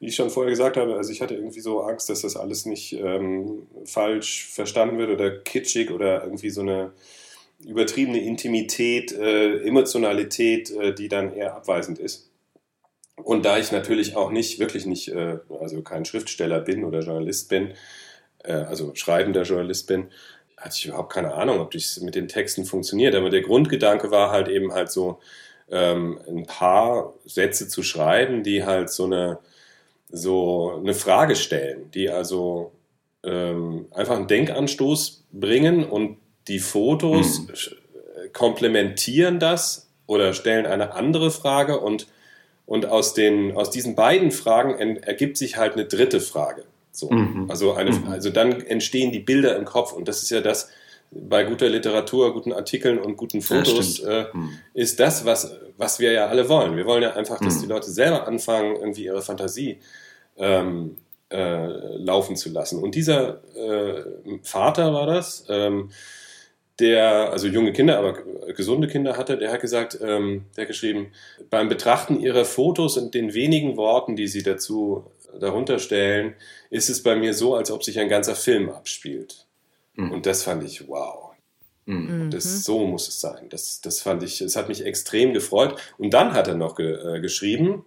[0.00, 2.64] wie ich schon vorher gesagt habe, also ich hatte irgendwie so Angst, dass das alles
[2.64, 6.92] nicht ähm, falsch verstanden wird oder kitschig oder irgendwie so eine
[7.64, 12.30] übertriebene Intimität, äh, Emotionalität, äh, die dann eher abweisend ist.
[13.16, 17.48] Und da ich natürlich auch nicht, wirklich nicht, äh, also kein Schriftsteller bin oder Journalist
[17.48, 17.74] bin,
[18.44, 20.08] äh, also schreibender Journalist bin,
[20.62, 23.14] hatte ich überhaupt keine Ahnung, ob das mit den Texten funktioniert.
[23.14, 25.18] Aber der Grundgedanke war halt eben halt so,
[25.72, 29.38] ähm, ein paar Sätze zu schreiben, die halt so eine,
[30.10, 32.72] so eine Frage stellen, die also
[33.24, 38.32] ähm, einfach einen Denkanstoß bringen und die Fotos mhm.
[38.32, 42.06] komplementieren das oder stellen eine andere Frage und,
[42.66, 46.64] und aus, den, aus diesen beiden Fragen ergibt sich halt eine dritte Frage.
[46.92, 47.10] So.
[47.10, 47.50] Mhm.
[47.50, 48.08] Also, eine, mhm.
[48.08, 50.70] also dann entstehen die Bilder im Kopf und das ist ja das,
[51.10, 54.58] bei guter Literatur, guten Artikeln und guten Fotos äh, mhm.
[54.72, 56.76] ist das, was, was wir ja alle wollen.
[56.76, 57.72] Wir wollen ja einfach, dass die mhm.
[57.72, 59.78] Leute selber anfangen, irgendwie ihre Fantasie
[60.38, 60.96] ähm,
[61.30, 62.82] äh, laufen zu lassen.
[62.82, 64.02] Und dieser äh,
[64.42, 65.90] Vater war das, ähm,
[66.80, 68.14] der, also junge Kinder, aber
[68.54, 71.12] gesunde Kinder hatte, der hat gesagt, ähm, der hat geschrieben,
[71.50, 75.04] beim Betrachten ihrer Fotos und den wenigen Worten, die sie dazu
[75.38, 76.34] darunter stellen,
[76.70, 79.46] ist es bei mir so, als ob sich ein ganzer Film abspielt.
[79.94, 80.12] Mhm.
[80.12, 81.32] Und das fand ich wow.
[81.86, 82.30] Mhm.
[82.30, 83.48] Das, so muss es sein.
[83.48, 85.76] Das, das fand ich, es hat mich extrem gefreut.
[85.98, 87.84] Und dann hat er noch ge, äh, geschrieben,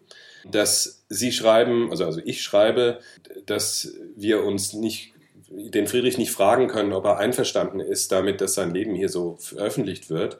[0.51, 2.99] dass Sie schreiben, also, also ich schreibe,
[3.45, 5.13] dass wir uns nicht,
[5.49, 9.37] den Friedrich nicht fragen können, ob er einverstanden ist damit, dass sein Leben hier so
[9.39, 10.39] veröffentlicht wird.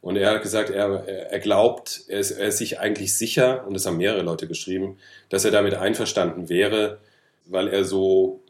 [0.00, 3.74] Und er hat gesagt, er, er glaubt, er ist, er ist sich eigentlich sicher, und
[3.74, 7.00] das haben mehrere Leute geschrieben, dass er damit einverstanden wäre,
[7.46, 8.42] weil er so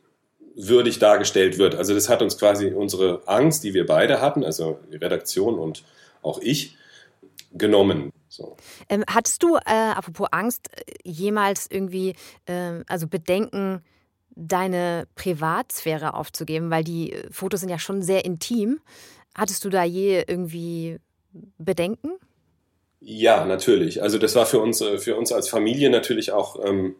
[0.55, 1.75] würdig dargestellt wird.
[1.75, 5.85] Also das hat uns quasi unsere Angst, die wir beide hatten, also die Redaktion und
[6.23, 6.77] auch ich,
[7.53, 8.13] genommen.
[8.29, 8.57] So.
[8.89, 10.69] Ähm, hattest du, äh, apropos Angst,
[11.03, 12.15] jemals irgendwie,
[12.47, 13.83] äh, also Bedenken,
[14.37, 18.81] deine Privatsphäre aufzugeben, weil die Fotos sind ja schon sehr intim.
[19.35, 20.99] Hattest du da je irgendwie
[21.59, 22.13] Bedenken?
[23.01, 24.03] Ja, natürlich.
[24.03, 26.97] Also das war für uns, äh, für uns als Familie natürlich auch ähm,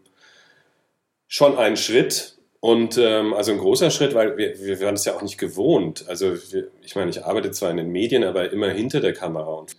[1.27, 5.15] schon ein Schritt und ähm, also ein großer Schritt, weil wir, wir waren es ja
[5.15, 6.05] auch nicht gewohnt.
[6.07, 9.53] Also wir, ich meine, ich arbeite zwar in den Medien, aber immer hinter der Kamera.
[9.53, 9.75] Und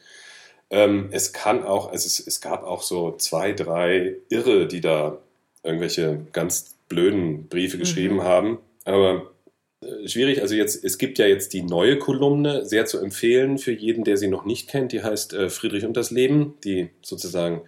[0.71, 5.19] ähm, es kann auch, also es, es gab auch so zwei, drei Irre, die da
[5.63, 8.25] irgendwelche ganz blöden Briefe geschrieben mhm.
[8.25, 8.59] haben.
[8.85, 9.32] Aber
[10.07, 10.41] schwierig.
[10.43, 14.17] Also jetzt, es gibt ja jetzt die neue Kolumne, sehr zu empfehlen für jeden, der
[14.17, 14.93] sie noch nicht kennt.
[14.93, 17.63] Die heißt äh, Friedrich und das Leben, die sozusagen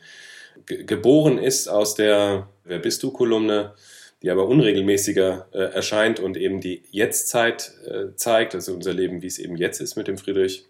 [0.66, 3.74] geboren ist aus der Wer bist du Kolumne,
[4.22, 9.26] die aber unregelmäßiger äh, erscheint und eben die Jetztzeit äh, zeigt, also unser Leben, wie
[9.26, 10.64] es eben jetzt ist mit dem Friedrich.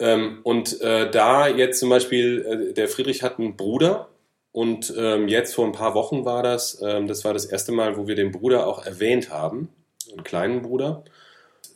[0.00, 4.08] Ähm, und äh, da jetzt zum Beispiel, äh, der Friedrich hat einen Bruder,
[4.50, 7.96] und ähm, jetzt vor ein paar Wochen war das, ähm, das war das erste Mal,
[7.96, 9.70] wo wir den Bruder auch erwähnt haben
[10.12, 11.04] einen kleinen Bruder.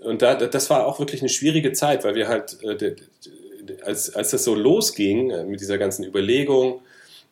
[0.01, 2.97] Und da, das war auch wirklich eine schwierige Zeit, weil wir halt, äh,
[3.83, 6.81] als, als das so losging äh, mit dieser ganzen Überlegung,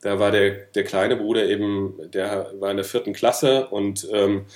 [0.00, 4.46] da war der, der kleine Bruder eben, der war in der vierten Klasse und ähm,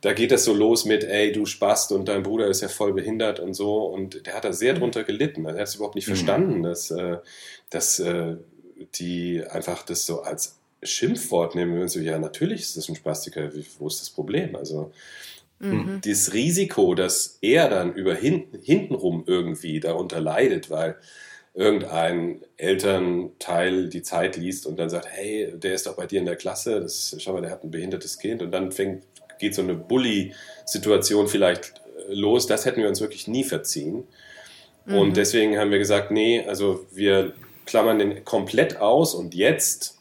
[0.00, 2.92] da geht das so los mit, ey, du Spast und dein Bruder ist ja voll
[2.92, 3.86] behindert und so.
[3.86, 4.78] Und der hat da sehr mhm.
[4.78, 5.46] drunter gelitten.
[5.46, 6.12] Er hat es überhaupt nicht mhm.
[6.12, 7.16] verstanden, dass, äh,
[7.70, 8.36] dass äh,
[8.96, 11.80] die einfach das so als Schimpfwort nehmen.
[11.80, 13.50] Und so, ja, natürlich ist das ein Spastiker.
[13.78, 14.54] Wo ist das Problem?
[14.54, 14.92] Also
[15.58, 16.00] Mhm.
[16.04, 20.96] Das Risiko, dass er dann über hin, hintenrum irgendwie darunter leidet, weil
[21.54, 26.26] irgendein Elternteil die Zeit liest und dann sagt, hey, der ist doch bei dir in
[26.26, 29.04] der Klasse, das, schau mal, der hat ein behindertes Kind und dann fängt,
[29.38, 34.04] geht so eine Bully-Situation vielleicht äh, los, das hätten wir uns wirklich nie verziehen.
[34.84, 34.94] Mhm.
[34.94, 37.32] Und deswegen haben wir gesagt, nee, also wir
[37.64, 39.95] klammern den komplett aus und jetzt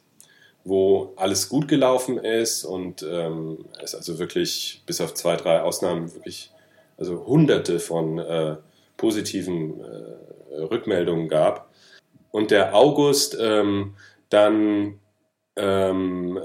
[0.65, 6.13] wo alles gut gelaufen ist und ähm, es also wirklich bis auf zwei, drei Ausnahmen
[6.13, 6.51] wirklich
[6.97, 8.57] also hunderte von äh,
[8.97, 11.69] positiven äh, Rückmeldungen gab.
[12.31, 13.93] Und der August ähm,
[14.29, 14.99] dann
[15.55, 16.39] ähm,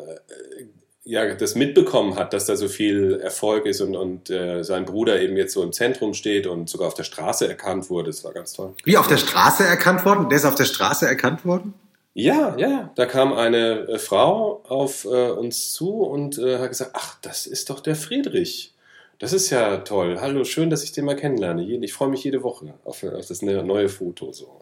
[1.03, 5.21] ja, das mitbekommen hat, dass da so viel Erfolg ist und, und äh, sein Bruder
[5.21, 8.11] eben jetzt so im Zentrum steht und sogar auf der Straße erkannt wurde.
[8.11, 8.75] Das war ganz toll.
[8.85, 10.29] Wie auf der Straße erkannt worden?
[10.29, 11.75] Der ist auf der Straße erkannt worden?
[12.13, 16.93] Ja, ja, da kam eine äh, Frau auf äh, uns zu und äh, hat gesagt,
[16.95, 18.75] ach, das ist doch der Friedrich.
[19.21, 20.19] Das ist ja toll.
[20.19, 21.63] Hallo, schön, dass ich den mal kennenlerne.
[21.63, 24.33] Ich freue mich jede Woche auf, auf das ne, neue Foto.
[24.33, 24.61] So.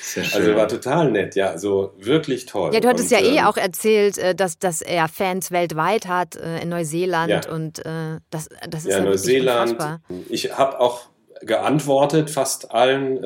[0.00, 0.40] Sehr schön.
[0.40, 2.72] Also war total nett, ja, also wirklich toll.
[2.72, 6.08] Ja, du hattest und, ja eh ähm, auch erzählt, äh, dass, dass er Fans weltweit
[6.08, 7.52] hat, äh, in Neuseeland ja.
[7.52, 9.72] und äh, das, das ist ja, ja Neuseeland.
[9.72, 10.00] Unfassbar.
[10.30, 11.02] Ich habe auch
[11.42, 13.22] geantwortet, fast allen.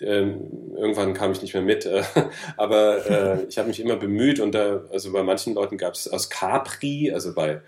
[0.00, 2.02] Äh, ähm, irgendwann kam ich nicht mehr mit, äh,
[2.56, 6.08] aber äh, ich habe mich immer bemüht und da, also bei manchen Leuten gab es
[6.08, 7.60] aus Capri, also bei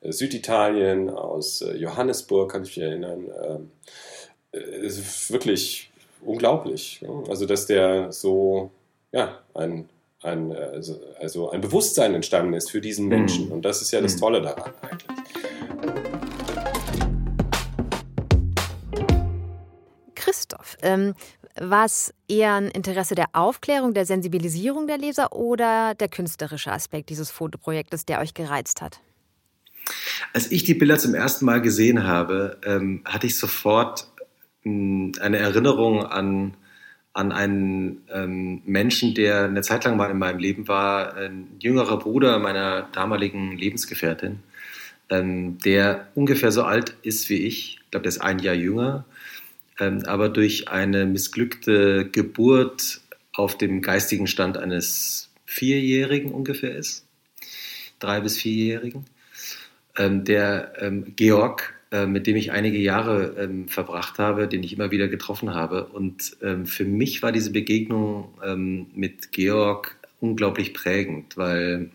[0.00, 3.30] äh, Süditalien, aus äh, Johannesburg, kann ich mich erinnern.
[3.42, 3.70] Ähm,
[4.52, 5.90] äh, es ist wirklich
[6.22, 7.04] unglaublich.
[7.28, 8.70] Also, dass der so,
[9.12, 9.88] ja, ein,
[10.22, 13.46] ein, also, also ein Bewusstsein entstanden ist für diesen Menschen.
[13.46, 13.52] Mhm.
[13.52, 14.20] Und das ist ja das mhm.
[14.20, 15.10] Tolle daran eigentlich.
[20.14, 21.14] Christoph, ähm,
[21.56, 27.10] war es eher ein Interesse der Aufklärung, der Sensibilisierung der Leser oder der künstlerische Aspekt
[27.10, 29.00] dieses Fotoprojektes, der euch gereizt hat?
[30.32, 34.06] Als ich die Bilder zum ersten Mal gesehen habe, ähm, hatte ich sofort
[34.62, 36.56] hm, eine Erinnerung an,
[37.12, 41.98] an einen ähm, Menschen, der eine Zeit lang mal in meinem Leben war, ein jüngerer
[41.98, 44.40] Bruder meiner damaligen Lebensgefährtin,
[45.08, 47.80] ähm, der ungefähr so alt ist wie ich.
[47.82, 49.04] Ich glaube, der ist ein Jahr jünger,
[49.80, 53.00] aber durch eine missglückte Geburt
[53.32, 57.06] auf dem geistigen Stand eines Vierjährigen ungefähr ist,
[57.98, 59.06] drei bis vierjährigen
[59.98, 64.72] ähm, der ähm, Georg, äh, mit dem ich einige Jahre ähm, verbracht habe, den ich
[64.72, 65.86] immer wieder getroffen habe.
[65.86, 71.90] Und ähm, für mich war diese Begegnung ähm, mit Georg unglaublich prägend, weil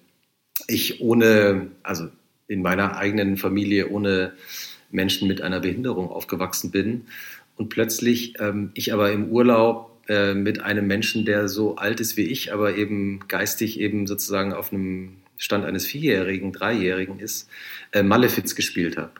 [0.68, 2.10] ich ohne, also
[2.48, 4.34] in meiner eigenen Familie ohne
[4.92, 7.06] Menschen mit einer Behinderung aufgewachsen bin
[7.56, 12.18] und plötzlich ähm, ich aber im Urlaub äh, mit einem Menschen, der so alt ist
[12.18, 17.50] wie ich, aber eben geistig eben sozusagen auf einem Stand eines Vierjährigen, Dreijährigen ist,
[17.92, 19.12] äh, Malefiz gespielt habe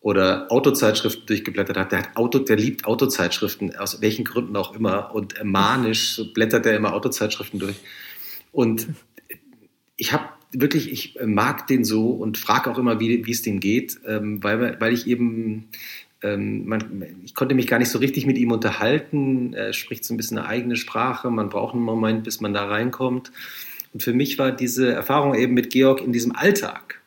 [0.00, 1.92] oder Autozeitschriften durchgeblättert hat.
[1.92, 5.14] Der, hat Auto, der liebt Autozeitschriften, aus welchen Gründen auch immer.
[5.14, 7.76] Und äh, manisch blättert er immer Autozeitschriften durch.
[8.52, 8.88] Und
[9.96, 13.60] ich habe wirklich, ich mag den so und frage auch immer, wie, wie es dem
[13.60, 15.68] geht, ähm, weil, weil ich eben,
[16.22, 19.54] ähm, man, ich konnte mich gar nicht so richtig mit ihm unterhalten.
[19.54, 21.30] Er spricht so ein bisschen eine eigene Sprache.
[21.30, 23.32] Man braucht einen Moment, bis man da reinkommt.
[23.92, 27.00] Und für mich war diese Erfahrung eben mit Georg in diesem Alltag,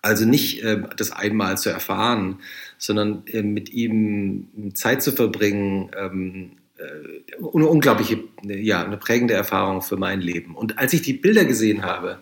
[0.00, 2.38] also nicht äh, das einmal zu erfahren,
[2.78, 9.82] sondern äh, mit ihm Zeit zu verbringen, ähm, äh, eine unglaubliche, ja, eine prägende Erfahrung
[9.82, 10.56] für mein Leben.
[10.56, 12.18] Und als ich die Bilder gesehen habe,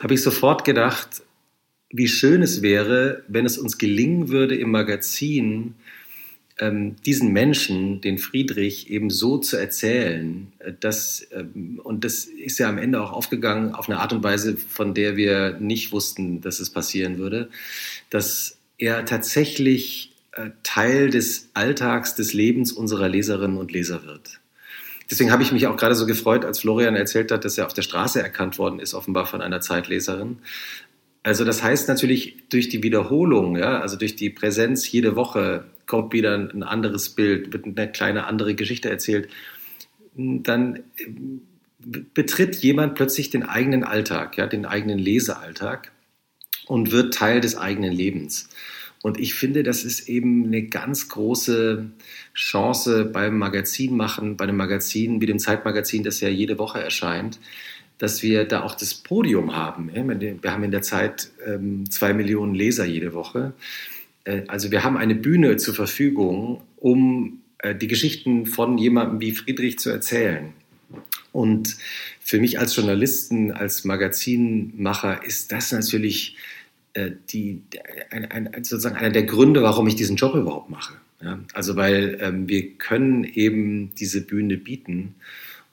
[0.00, 1.22] habe ich sofort gedacht,
[1.92, 5.74] wie schön es wäre, wenn es uns gelingen würde, im Magazin
[6.58, 12.58] ähm, diesen Menschen, den Friedrich, eben so zu erzählen, äh, dass, ähm, und das ist
[12.58, 16.40] ja am Ende auch aufgegangen auf eine Art und Weise, von der wir nicht wussten,
[16.40, 17.48] dass es passieren würde,
[18.10, 24.40] dass er tatsächlich äh, Teil des Alltags, des Lebens unserer Leserinnen und Leser wird.
[25.10, 27.74] Deswegen habe ich mich auch gerade so gefreut, als Florian erzählt hat, dass er auf
[27.74, 30.38] der Straße erkannt worden ist, offenbar von einer Zeitleserin.
[31.22, 36.12] Also das heißt natürlich durch die Wiederholung, ja, also durch die Präsenz jede Woche kommt
[36.12, 39.28] wieder ein anderes Bild, wird eine kleine andere Geschichte erzählt,
[40.14, 40.82] dann äh,
[42.14, 45.92] betritt jemand plötzlich den eigenen Alltag, ja, den eigenen Lesealltag
[46.66, 48.48] und wird Teil des eigenen Lebens.
[49.02, 51.90] Und ich finde, das ist eben eine ganz große
[52.34, 57.40] Chance beim Magazinmachen, bei einem Magazin wie dem Zeitmagazin, das ja jede Woche erscheint,
[58.02, 59.88] dass wir da auch das Podium haben.
[59.94, 63.52] Wir haben in der Zeit ähm, zwei Millionen Leser jede Woche.
[64.24, 69.30] Äh, also wir haben eine Bühne zur Verfügung, um äh, die Geschichten von jemandem wie
[69.30, 70.52] Friedrich zu erzählen.
[71.30, 71.76] Und
[72.18, 76.36] für mich als Journalisten, als Magazinmacher ist das natürlich
[76.94, 77.62] äh, die,
[78.56, 80.94] sozusagen einer der Gründe, warum ich diesen Job überhaupt mache.
[81.52, 85.14] Also weil ähm, wir können eben diese Bühne bieten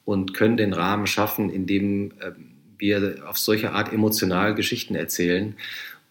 [0.04, 5.54] und können den Rahmen schaffen, in dem ähm, wir auf solche Art emotional Geschichten erzählen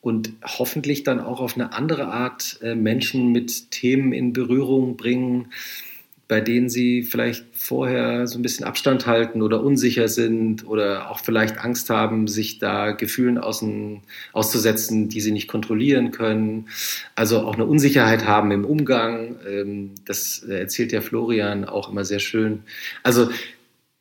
[0.02, 5.48] und hoffentlich dann auch auf eine andere Art äh, Menschen mit Themen in Berührung bringen,
[6.30, 11.20] bei denen sie vielleicht vorher so ein bisschen Abstand halten oder unsicher sind oder auch
[11.20, 16.68] vielleicht Angst haben, sich da Gefühlen außen, auszusetzen, die sie nicht kontrollieren können.
[17.16, 19.38] Also auch eine Unsicherheit haben im Umgang.
[19.50, 22.62] Ähm, das erzählt ja Florian auch immer sehr schön.
[23.02, 23.30] Also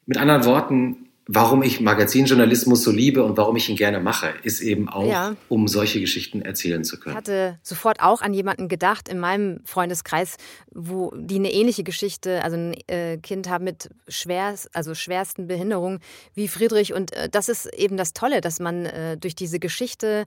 [0.09, 4.63] mit anderen Worten, warum ich Magazinjournalismus so liebe und warum ich ihn gerne mache, ist
[4.63, 5.37] eben auch, Ja.
[5.51, 7.17] um solche Geschichten erzählen zu Ich können.
[7.17, 10.39] hatte sofort auch an jemanden gedacht in meinem Freundeskreis,
[10.73, 16.01] wo die eine ähnliche Geschichte, also ein äh, Kind haben mit schwerst, also schwersten Behinderungen
[16.33, 16.95] wie Friedrich.
[16.95, 20.25] Und äh, das ist eben das Tolle, dass man äh, durch diese Geschichte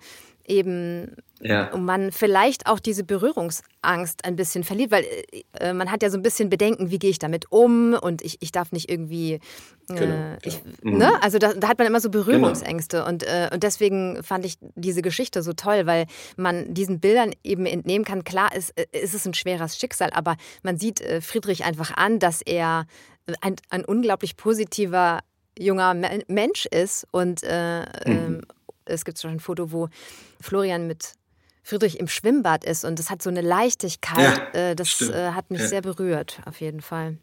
[0.52, 1.72] eben Ja.
[1.74, 5.06] und man vielleicht auch diese Berührungsangst ein bisschen verliert, weil
[5.60, 8.38] äh, man hat ja so ein bisschen Bedenken, wie gehe ich damit um und ich,
[8.42, 9.40] ich darf nicht irgendwie, äh,
[9.96, 10.98] Genau, ich, genau.
[10.98, 11.12] ne?
[11.24, 15.02] also da, da hat man immer so Berührungsängste und, äh, und deswegen fand ich diese
[15.02, 16.06] Geschichte so toll, weil
[16.38, 20.36] man diesen Bildern eben entnehmen kann, klar ist, äh, ist es ein schweres Schicksal, aber
[20.64, 22.86] man sieht äh, Friedrich einfach an, dass er
[23.42, 25.20] ein, ein unglaublich positiver
[25.60, 28.42] junger Me- Mensch ist und äh, ähm,
[28.86, 29.90] es gibt schon ein Foto, wo
[30.40, 31.14] Florian mit
[31.64, 34.42] Friedrich im Schwimmbad ist und das hat so eine Leichtigkeit.
[34.54, 35.14] Ja, äh, das stimmt.
[35.14, 35.68] äh, hat mich Ja.
[35.68, 37.18] sehr berührt, auf jeden Fall.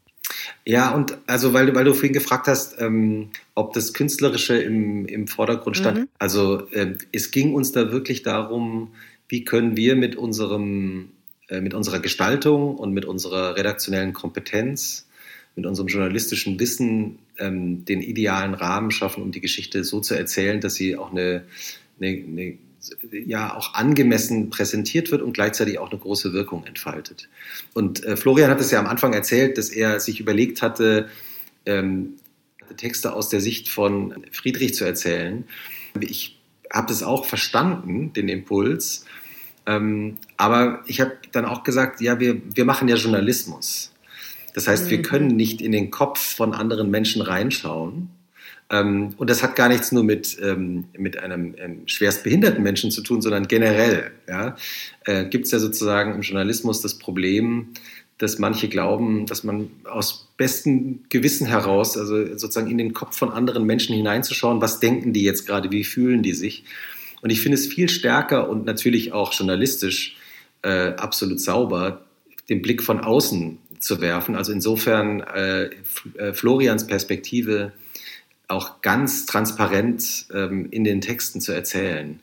[0.65, 5.27] Ja, und also weil, weil du vorhin gefragt hast, ähm, ob das Künstlerische im, im
[5.27, 5.97] Vordergrund stand.
[5.99, 6.07] Mhm.
[6.19, 8.93] Also ähm, es ging uns da wirklich darum,
[9.27, 11.11] wie können wir mit unserem,
[11.49, 15.07] äh, mit unserer Gestaltung und mit unserer redaktionellen Kompetenz,
[15.55, 20.61] mit unserem journalistischen Wissen ähm, den idealen Rahmen schaffen, um die Geschichte so zu erzählen,
[20.61, 21.45] dass sie auch eine,
[21.99, 22.57] eine, eine
[23.11, 27.29] ja auch angemessen präsentiert wird und gleichzeitig auch eine große Wirkung entfaltet.
[27.73, 31.09] Und äh, Florian hat es ja am Anfang erzählt, dass er sich überlegt hatte,
[31.65, 32.13] ähm,
[32.77, 35.43] Texte aus der Sicht von Friedrich zu erzählen.
[35.99, 36.39] Ich
[36.71, 39.05] habe das auch verstanden, den Impuls.
[39.65, 43.91] Ähm, aber ich habe dann auch gesagt, ja, wir, wir machen ja Journalismus.
[44.53, 48.09] Das heißt, wir können nicht in den Kopf von anderen Menschen reinschauen.
[48.69, 52.91] Ähm, und das hat gar nichts nur mit, ähm, mit einem ähm, schwerst behinderten Menschen
[52.91, 54.55] zu tun, sondern generell ja,
[55.05, 57.69] äh, gibt es ja sozusagen im Journalismus das Problem,
[58.19, 63.31] dass manche glauben, dass man aus bestem Gewissen heraus, also sozusagen in den Kopf von
[63.31, 66.65] anderen Menschen hineinzuschauen, was denken die jetzt gerade, wie fühlen die sich.
[67.21, 70.17] Und ich finde es viel stärker und natürlich auch journalistisch
[70.61, 72.05] äh, absolut sauber,
[72.49, 74.35] den Blick von außen zu werfen.
[74.35, 75.69] Also insofern äh,
[76.17, 77.73] äh, Florians Perspektive
[78.47, 82.19] auch ganz transparent ähm, in den Texten zu erzählen.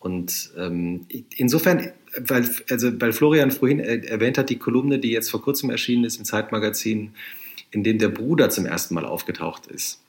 [0.00, 1.06] Und ähm,
[1.36, 5.70] insofern, weil, also, weil Florian vorhin äh, erwähnt hat, die Kolumne, die jetzt vor kurzem
[5.70, 7.14] erschienen ist im Zeitmagazin,
[7.70, 10.00] in dem der Bruder zum ersten Mal aufgetaucht ist.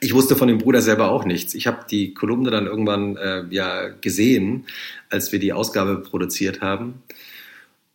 [0.00, 1.54] Ich wusste von dem Bruder selber auch nichts.
[1.54, 4.66] Ich habe die Kolumne dann irgendwann äh, ja gesehen,
[5.08, 7.02] als wir die Ausgabe produziert haben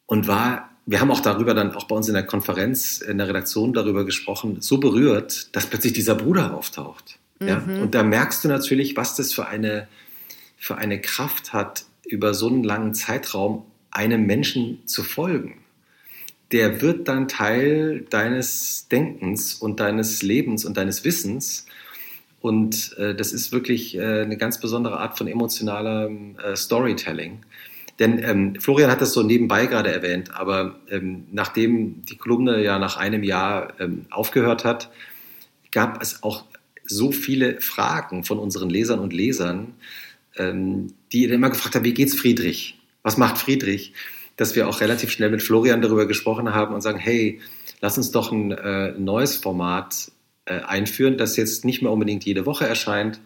[0.05, 3.27] und war, wir haben auch darüber dann auch bei uns in der Konferenz, in der
[3.27, 7.19] Redaktion darüber gesprochen, so berührt, dass plötzlich dieser Bruder auftaucht.
[7.39, 7.57] Ja?
[7.59, 9.87] Und da merkst du natürlich, was das für eine,
[10.57, 15.59] für eine Kraft hat, über so einen langen Zeitraum einem Menschen zu folgen.
[16.51, 21.67] Der wird dann Teil deines Denkens und deines Lebens und deines Wissens.
[22.41, 27.43] Und äh, das ist wirklich äh, eine ganz besondere Art von emotionalem äh, Storytelling.
[27.99, 32.79] Denn ähm, Florian hat das so nebenbei gerade erwähnt, aber ähm, nachdem die Kolumne ja
[32.79, 34.89] nach einem Jahr ähm, aufgehört hat,
[35.71, 36.45] gab es auch
[36.85, 39.73] so viele Fragen von unseren Lesern und Lesern,
[40.37, 42.79] ähm, die immer gefragt haben, wie geht's Friedrich?
[43.03, 43.93] Was macht Friedrich?
[44.37, 47.41] Dass wir auch relativ schnell mit Florian darüber gesprochen haben und sagen, hey,
[47.81, 50.11] lass uns doch ein äh, neues Format
[50.45, 53.19] äh, einführen, das jetzt nicht mehr unbedingt jede Woche erscheint,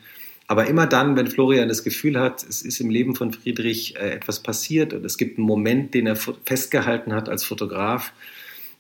[0.54, 4.12] aber immer dann, wenn Florian das Gefühl hat, es ist im Leben von Friedrich äh,
[4.12, 8.14] etwas passiert und es gibt einen Moment, den er festgehalten hat als Fotograf,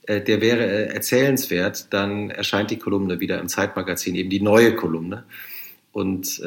[0.05, 4.75] äh, der wäre äh, erzählenswert, dann erscheint die Kolumne wieder im Zeitmagazin, eben die neue
[4.75, 5.23] Kolumne.
[5.91, 6.41] Und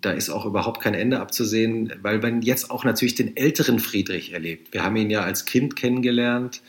[0.00, 4.32] da ist auch überhaupt kein Ende abzusehen, weil man jetzt auch natürlich den älteren Friedrich
[4.32, 4.72] erlebt.
[4.72, 6.62] Wir haben ihn ja als Kind kennengelernt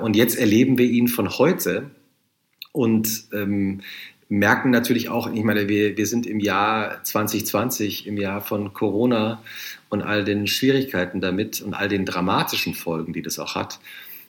[0.00, 1.90] und jetzt erleben wir ihn von heute
[2.72, 3.82] und ähm,
[4.32, 9.42] merken natürlich auch, ich meine, wir, wir sind im Jahr 2020, im Jahr von Corona
[9.90, 13.78] und all den Schwierigkeiten damit und all den dramatischen Folgen, die das auch hat.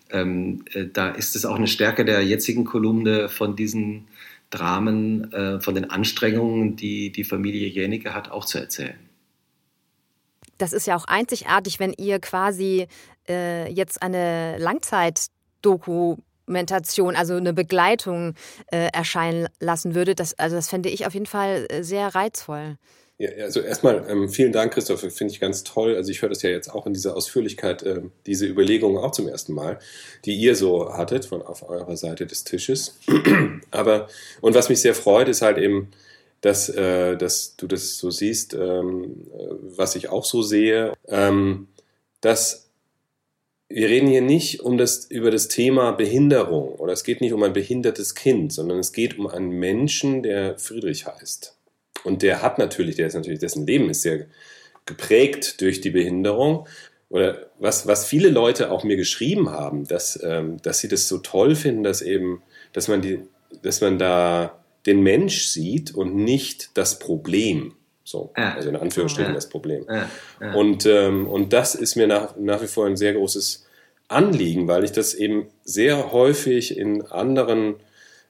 [0.10, 4.10] Ähm, äh, da ist es auch eine Stärke der jetzigen Kolumne von diesen
[4.50, 9.00] Dramen, äh, von den Anstrengungen, die die Familie Jänicke hat, auch zu erzählen.
[10.58, 12.88] Das ist ja auch einzigartig, wenn ihr quasi
[13.30, 14.58] äh, jetzt eine
[16.48, 18.36] Langzeitdokumentation, also eine Begleitung
[18.72, 20.20] äh, erscheinen lassen würdet.
[20.20, 22.78] Das, also das fände ich auf jeden Fall äh, sehr reizvoll.
[23.20, 25.96] Ja, also erstmal ähm, vielen Dank, Christoph, finde ich ganz toll.
[25.96, 29.28] Also ich höre das ja jetzt auch in dieser Ausführlichkeit, ähm, diese Überlegungen auch zum
[29.28, 29.80] ersten Mal,
[30.26, 33.00] die ihr so hattet von auf eurer Seite des Tisches.
[33.72, 34.08] Aber
[34.42, 35.92] und was mich sehr freut, ist halt eben,
[36.42, 41.68] dass, äh, dass du das so siehst, ähm, äh, was ich auch so sehe, ähm,
[42.20, 42.63] dass
[43.76, 47.42] wir reden hier nicht um das, über das Thema Behinderung oder es geht nicht um
[47.42, 51.58] ein behindertes Kind, sondern es geht um einen Menschen, der Friedrich heißt.
[52.04, 54.28] Und der hat natürlich, der ist natürlich, dessen Leben ist sehr
[54.86, 56.68] geprägt durch die Behinderung.
[57.10, 61.18] Oder was, was viele Leute auch mir geschrieben haben, dass, ähm, dass sie das so
[61.18, 62.44] toll finden, dass eben,
[62.74, 63.22] dass man die,
[63.64, 67.74] dass man da den Mensch sieht und nicht das Problem.
[68.04, 68.56] So, ja.
[68.56, 69.36] also in Anführungsstrichen ja.
[69.36, 69.86] das Problem.
[69.90, 70.54] Ja.
[70.54, 73.66] Und, ähm, und das ist mir nach, nach wie vor ein sehr großes
[74.10, 77.76] Anliegen, weil ich das eben sehr häufig in anderen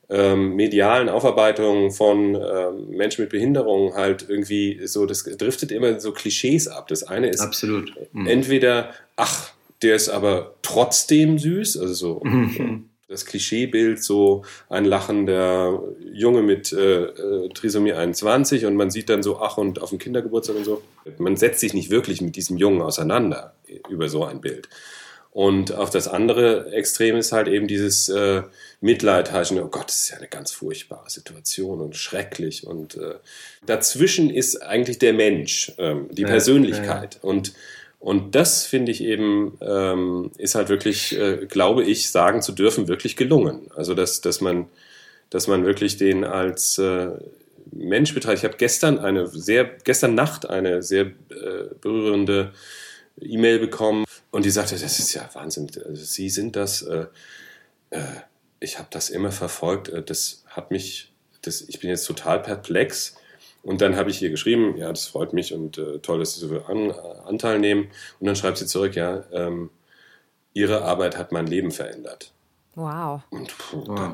[0.10, 6.12] ähm, medialen Aufarbeitungen von ähm, Menschen mit Behinderungen halt irgendwie so, das driftet immer so
[6.12, 6.88] Klischees ab.
[6.88, 7.94] Das eine ist Absolut.
[8.12, 8.28] Mhm.
[8.28, 9.52] entweder, ach,
[9.82, 12.22] der ist aber trotzdem süß, also so.
[12.24, 19.10] Mhm das Klischeebild, so ein lachender Junge mit äh, äh, Trisomie 21 und man sieht
[19.10, 20.82] dann so, ach und auf dem Kindergeburtstag und so.
[21.18, 23.54] Man setzt sich nicht wirklich mit diesem Jungen auseinander
[23.90, 24.68] über so ein Bild.
[25.34, 28.44] Und auf das andere Extrem ist halt eben dieses äh,
[28.82, 32.68] Mitleid, oh Gott, das ist ja eine ganz furchtbare Situation und schrecklich.
[32.68, 33.16] Und äh,
[33.66, 37.16] dazwischen ist eigentlich der Mensch, ähm, die Persönlichkeit.
[37.16, 37.30] Ja, ja.
[37.30, 37.54] Und
[38.04, 42.90] und das finde ich eben, ähm, ist halt wirklich, äh, glaube ich, sagen zu dürfen,
[42.90, 43.72] wirklich gelungen.
[43.78, 44.68] Also, dass, dass, man,
[45.30, 47.12] dass man wirklich den als äh,
[47.72, 48.40] Mensch betrachtet.
[48.40, 52.52] Ich habe gestern eine sehr, gestern Nacht eine sehr äh, berührende
[53.22, 55.72] E-Mail bekommen und die sagte, das ist ja Wahnsinn.
[55.86, 57.06] Also, Sie sind das, äh,
[57.92, 58.02] äh,
[58.60, 63.16] ich habe das immer verfolgt, äh, das hat mich, das, ich bin jetzt total perplex
[63.64, 66.46] und dann habe ich ihr geschrieben, ja, das freut mich und äh, toll, dass Sie
[66.46, 66.94] so an, äh,
[67.26, 67.88] Anteil nehmen.
[68.20, 69.70] Und dann schreibt sie zurück, ja, ähm,
[70.52, 72.34] Ihre Arbeit hat mein Leben verändert.
[72.76, 73.22] Wow.
[73.30, 74.12] Und, puh, wow.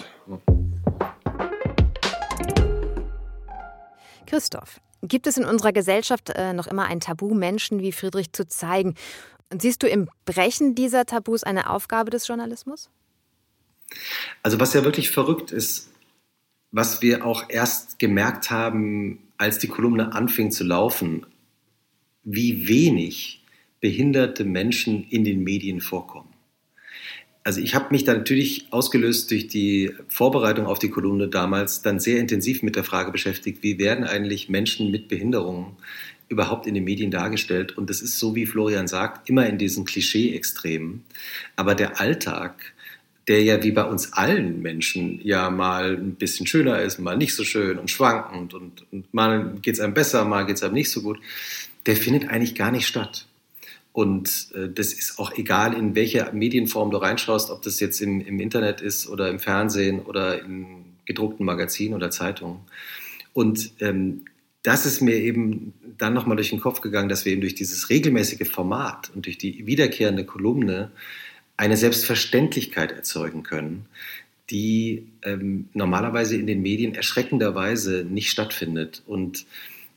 [4.27, 8.47] Christoph, gibt es in unserer Gesellschaft äh, noch immer ein Tabu, Menschen wie Friedrich zu
[8.47, 8.93] zeigen?
[9.51, 12.91] Und siehst du im Brechen dieser Tabus eine Aufgabe des Journalismus?
[14.43, 15.89] Also was ja wirklich verrückt ist,
[16.69, 21.25] was wir auch erst gemerkt haben, als die Kolumne anfing zu laufen,
[22.23, 23.43] wie wenig
[23.79, 26.29] behinderte Menschen in den Medien vorkommen.
[27.43, 31.99] Also ich habe mich da natürlich ausgelöst durch die Vorbereitung auf die Kolumne damals dann
[31.99, 35.77] sehr intensiv mit der Frage beschäftigt, wie werden eigentlich Menschen mit Behinderungen
[36.27, 37.77] überhaupt in den Medien dargestellt.
[37.77, 41.05] Und das ist so, wie Florian sagt, immer in diesen Klischee-Extremen.
[41.55, 42.73] Aber der Alltag
[43.29, 47.35] der ja wie bei uns allen Menschen ja mal ein bisschen schöner ist, mal nicht
[47.35, 50.73] so schön und schwankend und, und mal geht es einem besser, mal geht es einem
[50.73, 51.19] nicht so gut,
[51.85, 53.27] der findet eigentlich gar nicht statt.
[53.93, 58.19] Und äh, das ist auch egal, in welche Medienform du reinschaust, ob das jetzt im,
[58.19, 62.61] im Internet ist oder im Fernsehen oder in gedruckten Magazinen oder Zeitungen.
[63.33, 64.25] Und ähm,
[64.63, 67.89] das ist mir eben dann nochmal durch den Kopf gegangen, dass wir eben durch dieses
[67.89, 70.91] regelmäßige Format und durch die wiederkehrende Kolumne
[71.59, 73.85] eine Selbstverständlichkeit erzeugen können,
[74.49, 79.03] die ähm, normalerweise in den Medien erschreckenderweise nicht stattfindet.
[79.05, 79.45] Und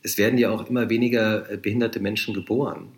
[0.01, 2.89] es werden ja auch immer weniger äh, behinderte Menschen geboren.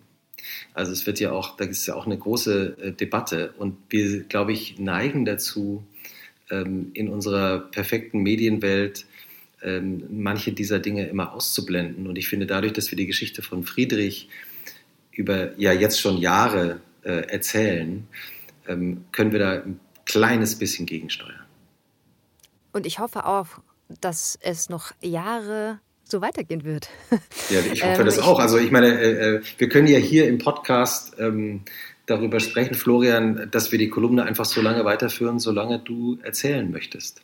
[0.74, 3.54] Also es wird ja auch, da ist ja auch eine große äh, Debatte.
[3.60, 5.84] Und wir, glaube ich, neigen dazu,
[6.50, 9.06] ähm, in unserer perfekten Medienwelt
[9.62, 12.08] ähm, manche dieser Dinge immer auszublenden.
[12.08, 14.28] Und ich finde, dadurch, dass wir die Geschichte von Friedrich
[15.12, 18.08] über ja jetzt schon Jahre äh, erzählen,
[18.68, 21.46] ähm, können wir da ein kleines bisschen gegensteuern.
[22.74, 23.48] Und ich hoffe auch,
[24.02, 26.90] dass es noch Jahre so weitergehen wird.
[27.50, 28.40] Ja, ich hoffe ähm, das auch.
[28.40, 31.62] Also ich meine, äh, äh, wir können ja hier im Podcast ähm,
[32.08, 37.22] darüber sprechen, Florian, dass wir die Kolumne einfach so lange weiterführen, solange du erzählen möchtest.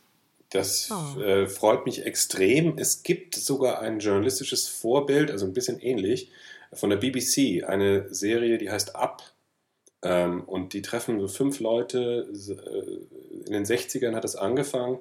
[0.51, 1.19] Das oh.
[1.21, 2.77] äh, freut mich extrem.
[2.77, 6.29] Es gibt sogar ein journalistisches Vorbild, also ein bisschen ähnlich,
[6.73, 9.23] von der BBC, eine Serie, die heißt Up.
[10.03, 14.99] Ähm, und die treffen so fünf Leute, äh, in den 60ern hat es angefangen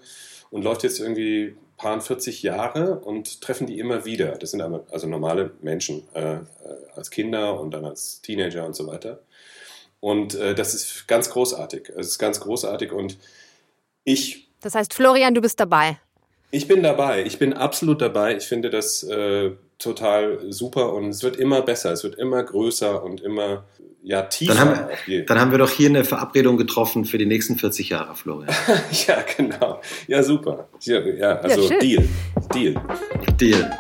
[0.51, 4.33] und läuft jetzt irgendwie paar 40 Jahre und treffen die immer wieder.
[4.33, 6.41] Das sind also normale Menschen, äh, äh,
[6.95, 9.21] als Kinder und dann als Teenager und so weiter.
[9.99, 11.89] Und äh, das ist ganz großartig.
[11.97, 13.17] Es ist ganz großartig und
[14.05, 14.51] ich.
[14.61, 15.99] Das heißt, Florian, du bist dabei.
[16.51, 17.25] Ich bin dabei.
[17.25, 18.37] Ich bin absolut dabei.
[18.37, 21.93] Ich finde das äh, total super und es wird immer besser.
[21.93, 23.65] Es wird immer größer und immer
[24.03, 24.55] ja, tiefer.
[24.55, 28.15] Dann haben, dann haben wir doch hier eine Verabredung getroffen für die nächsten 40 Jahre,
[28.15, 28.55] Florian.
[29.07, 29.81] ja, genau.
[30.07, 30.69] Ja, super.
[30.81, 32.09] Ja, ja also ja, Deal.
[32.55, 32.75] Deal.
[33.39, 33.71] Deal.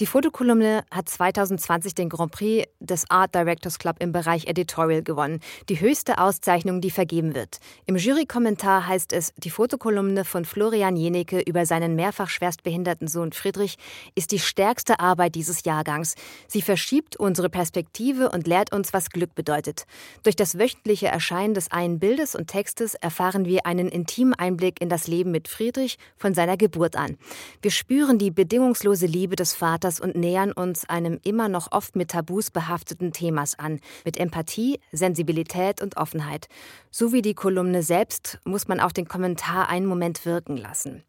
[0.00, 5.40] Die Fotokolumne hat 2020 den Grand Prix des Art Directors Club im Bereich Editorial gewonnen,
[5.68, 7.58] die höchste Auszeichnung, die vergeben wird.
[7.84, 13.76] Im Jurykommentar heißt es, die Fotokolumne von Florian Jenecke über seinen mehrfach schwerstbehinderten Sohn Friedrich
[14.14, 16.14] ist die stärkste Arbeit dieses Jahrgangs.
[16.48, 19.84] Sie verschiebt unsere Perspektive und lehrt uns, was Glück bedeutet.
[20.22, 24.88] Durch das wöchentliche Erscheinen des einen Bildes und Textes erfahren wir einen intimen Einblick in
[24.88, 27.18] das Leben mit Friedrich von seiner Geburt an.
[27.60, 31.96] Wir spüren die bedingungslose Liebe des Vaters Vaters und nähern uns einem immer noch oft
[31.96, 36.48] mit Tabus behafteten Themas an, mit Empathie, Sensibilität und Offenheit.
[36.90, 41.02] So wie die Kolumne selbst muss man auch den Kommentar einen Moment wirken lassen.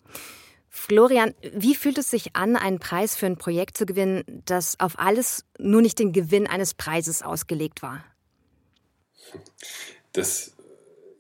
[0.70, 4.98] Florian, wie fühlt es sich an, einen Preis für ein Projekt zu gewinnen, das auf
[4.98, 8.04] alles, nur nicht den Gewinn eines Preises ausgelegt war?
[10.14, 10.54] Das,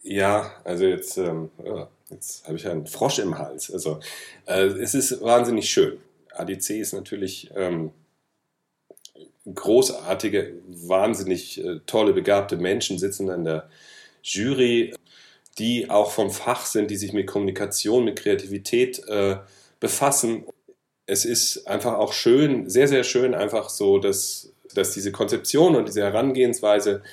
[0.01, 1.51] ja, also jetzt, ähm,
[2.09, 3.71] jetzt habe ich einen Frosch im Hals.
[3.71, 3.99] Also,
[4.47, 5.99] äh, es ist wahnsinnig schön.
[6.33, 7.91] ADC ist natürlich ähm,
[9.53, 13.69] großartige, wahnsinnig äh, tolle, begabte Menschen sitzen in der
[14.23, 14.93] Jury,
[15.57, 19.37] die auch vom Fach sind, die sich mit Kommunikation, mit Kreativität äh,
[19.79, 20.45] befassen.
[21.05, 25.87] Es ist einfach auch schön, sehr, sehr schön, einfach so, dass, dass diese Konzeption und
[25.87, 27.03] diese Herangehensweise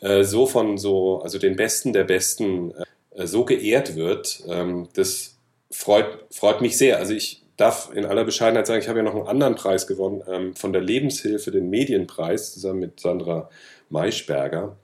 [0.00, 2.72] äh, so von so, also den Besten der Besten
[3.12, 4.42] äh, so geehrt wird.
[4.46, 5.36] Ähm, das
[5.70, 6.98] freut, freut mich sehr.
[6.98, 10.22] Also ich darf in aller Bescheidenheit sagen, ich habe ja noch einen anderen Preis gewonnen,
[10.26, 13.50] ähm, von der Lebenshilfe, den Medienpreis, zusammen mit Sandra
[13.90, 14.76] Maischberger,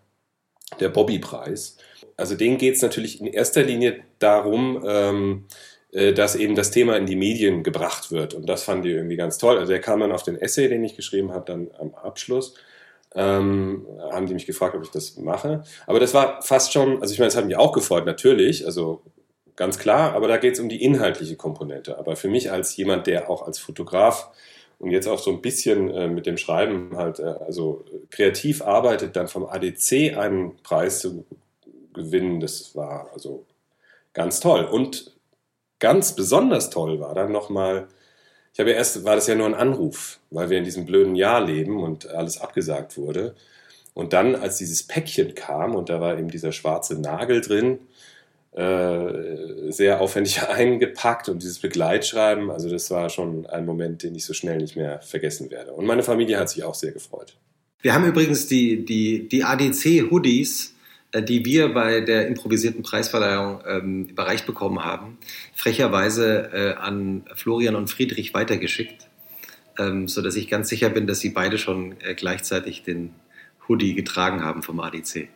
[0.80, 1.78] der Bobby-Preis.
[2.16, 5.44] Also denen geht es natürlich in erster Linie darum, ähm,
[5.92, 8.34] äh, dass eben das Thema in die Medien gebracht wird.
[8.34, 9.56] Und das fand ich irgendwie ganz toll.
[9.58, 12.56] Also er kam dann auf den Essay, den ich geschrieben habe, dann am Abschluss.
[13.14, 15.62] Ähm, haben die mich gefragt, ob ich das mache.
[15.86, 18.66] Aber das war fast schon, also ich meine, das hat mich auch gefreut, natürlich.
[18.66, 19.02] Also
[19.56, 21.98] ganz klar, aber da geht es um die inhaltliche Komponente.
[21.98, 24.30] Aber für mich als jemand, der auch als Fotograf
[24.78, 29.16] und jetzt auch so ein bisschen äh, mit dem Schreiben halt, äh, also kreativ arbeitet,
[29.16, 31.24] dann vom ADC einen Preis zu
[31.92, 33.46] gewinnen, das war also
[34.12, 34.64] ganz toll.
[34.64, 35.14] Und
[35.78, 37.88] ganz besonders toll war dann nochmal,
[38.52, 41.14] ich habe ja erst, war das ja nur ein Anruf, weil wir in diesem blöden
[41.14, 43.34] Jahr leben und alles abgesagt wurde.
[43.94, 47.78] Und dann, als dieses Päckchen kam und da war eben dieser schwarze Nagel drin,
[48.54, 54.24] äh, sehr aufwendig eingepackt und dieses Begleitschreiben, also das war schon ein Moment, den ich
[54.24, 55.72] so schnell nicht mehr vergessen werde.
[55.72, 57.34] Und meine Familie hat sich auch sehr gefreut.
[57.82, 60.72] Wir haben übrigens die, die, die ADC-Hoodies,
[61.10, 65.18] äh, die wir bei der improvisierten Preisverleihung ähm, überreicht bekommen haben,
[65.54, 69.08] frecherweise äh, an Florian und Friedrich weitergeschickt,
[69.80, 73.10] ähm, sodass ich ganz sicher bin, dass sie beide schon äh, gleichzeitig den
[73.68, 75.28] Hoodie getragen haben vom ADC.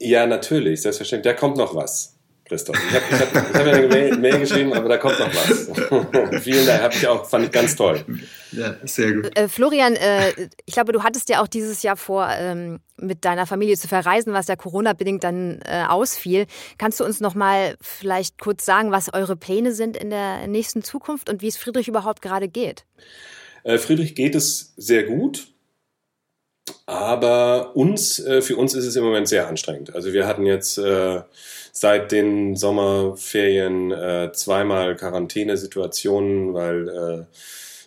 [0.00, 1.32] Ja, natürlich, selbstverständlich.
[1.32, 2.15] Da kommt noch was.
[2.48, 2.76] Christoph.
[2.76, 6.42] Ich habe hab, ich hab ja eine Mail, Mail, geschrieben, aber da kommt noch was.
[6.42, 8.04] Vielen Dank, habe ich auch, fand ich ganz toll.
[8.52, 9.36] Ja, sehr gut.
[9.36, 13.46] Äh, Florian, äh, ich glaube, du hattest ja auch dieses Jahr vor, ähm, mit deiner
[13.46, 16.46] Familie zu verreisen, was ja Corona-bedingt dann äh, ausfiel.
[16.78, 20.82] Kannst du uns noch mal vielleicht kurz sagen, was eure Pläne sind in der nächsten
[20.82, 22.84] Zukunft und wie es Friedrich überhaupt gerade geht?
[23.64, 25.48] Äh, Friedrich geht es sehr gut.
[26.86, 29.94] Aber uns, äh, für uns ist es im Moment sehr anstrengend.
[29.94, 31.20] Also wir hatten jetzt äh,
[31.72, 37.36] seit den Sommerferien äh, zweimal Quarantänesituationen, weil äh,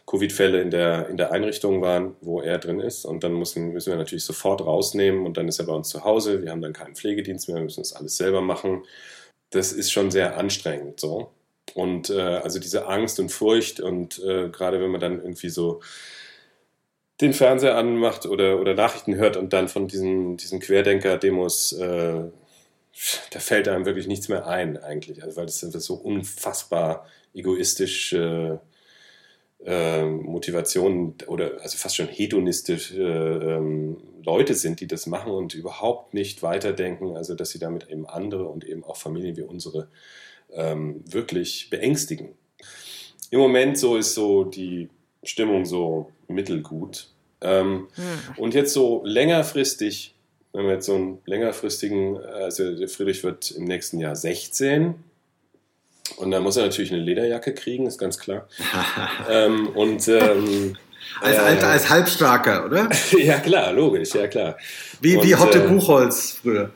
[0.06, 3.06] Covid-Fälle in der, in der Einrichtung waren, wo er drin ist.
[3.06, 6.04] Und dann müssen, müssen wir natürlich sofort rausnehmen und dann ist er bei uns zu
[6.04, 6.42] Hause.
[6.42, 8.84] Wir haben dann keinen Pflegedienst mehr, wir müssen das alles selber machen.
[9.52, 11.32] Das ist schon sehr anstrengend so.
[11.74, 15.82] Und äh, also diese Angst und Furcht und äh, gerade wenn man dann irgendwie so
[17.22, 22.24] den Fernseher anmacht oder, oder Nachrichten hört und dann von diesen, diesen Querdenker-Demos, äh,
[23.32, 28.14] da fällt einem wirklich nichts mehr ein eigentlich, also weil das, das so unfassbar egoistisch
[28.14, 28.58] äh,
[29.66, 32.96] äh, Motivationen oder also fast schon hedonistische
[33.44, 38.06] ähm, Leute sind, die das machen und überhaupt nicht weiterdenken, also dass sie damit eben
[38.06, 39.90] andere und eben auch Familien wie unsere
[40.54, 42.30] ähm, wirklich beängstigen.
[43.32, 44.90] Im Moment so ist so die
[45.24, 47.08] Stimmung so mittelgut.
[47.42, 48.04] Ähm, hm.
[48.38, 50.16] Und jetzt so längerfristig,
[50.54, 54.96] wenn wir jetzt so einen längerfristigen, also der Friedrich wird im nächsten Jahr 16.
[56.18, 58.48] Und dann muss er natürlich eine Lederjacke kriegen, ist ganz klar.
[59.30, 60.76] ähm, und ähm,
[61.22, 62.90] als, äh, Alter, als Halbstarker, oder?
[63.18, 64.58] ja, klar, logisch, ja, klar.
[65.02, 66.72] Wie, und, wie Hotte äh, Buchholz früher.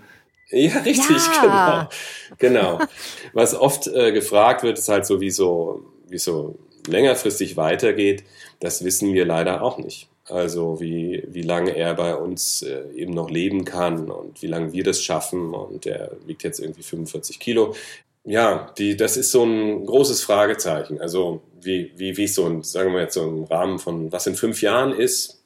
[0.49, 1.89] Ja, richtig, ja.
[2.37, 2.77] genau.
[2.77, 2.87] Genau.
[3.33, 8.23] Was oft äh, gefragt wird, ist halt so, wie so, wie so längerfristig weitergeht,
[8.59, 10.09] das wissen wir leider auch nicht.
[10.29, 14.71] Also wie, wie lange er bei uns äh, eben noch leben kann und wie lange
[14.71, 15.53] wir das schaffen.
[15.53, 17.75] Und er wiegt jetzt irgendwie 45 Kilo.
[18.23, 21.01] ja, die, das ist so ein großes Fragezeichen.
[21.01, 24.35] Also wie, wie, wie so ein, sagen wir jetzt so ein Rahmen von was in
[24.35, 25.43] fünf Jahren ist,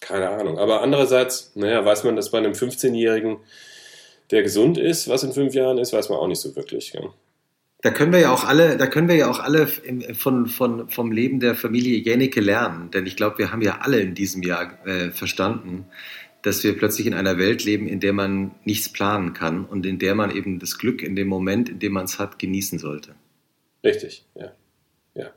[0.00, 0.58] keine Ahnung.
[0.58, 3.38] Aber andererseits, naja, weiß man, dass bei einem 15-Jährigen,
[4.30, 6.92] der gesund ist, was in fünf Jahren ist, weiß man auch nicht so wirklich.
[6.92, 7.02] Ja.
[7.82, 11.10] Da können wir ja auch alle, da können wir ja auch alle von, von, vom
[11.10, 12.92] Leben der Familie Jänicke lernen.
[12.92, 15.86] Denn ich glaube, wir haben ja alle in diesem Jahr äh, verstanden,
[16.42, 19.98] dass wir plötzlich in einer Welt leben, in der man nichts planen kann und in
[19.98, 23.16] der man eben das Glück in dem Moment, in dem man es hat, genießen sollte.
[23.84, 24.52] Richtig, ja.
[25.14, 25.32] ja.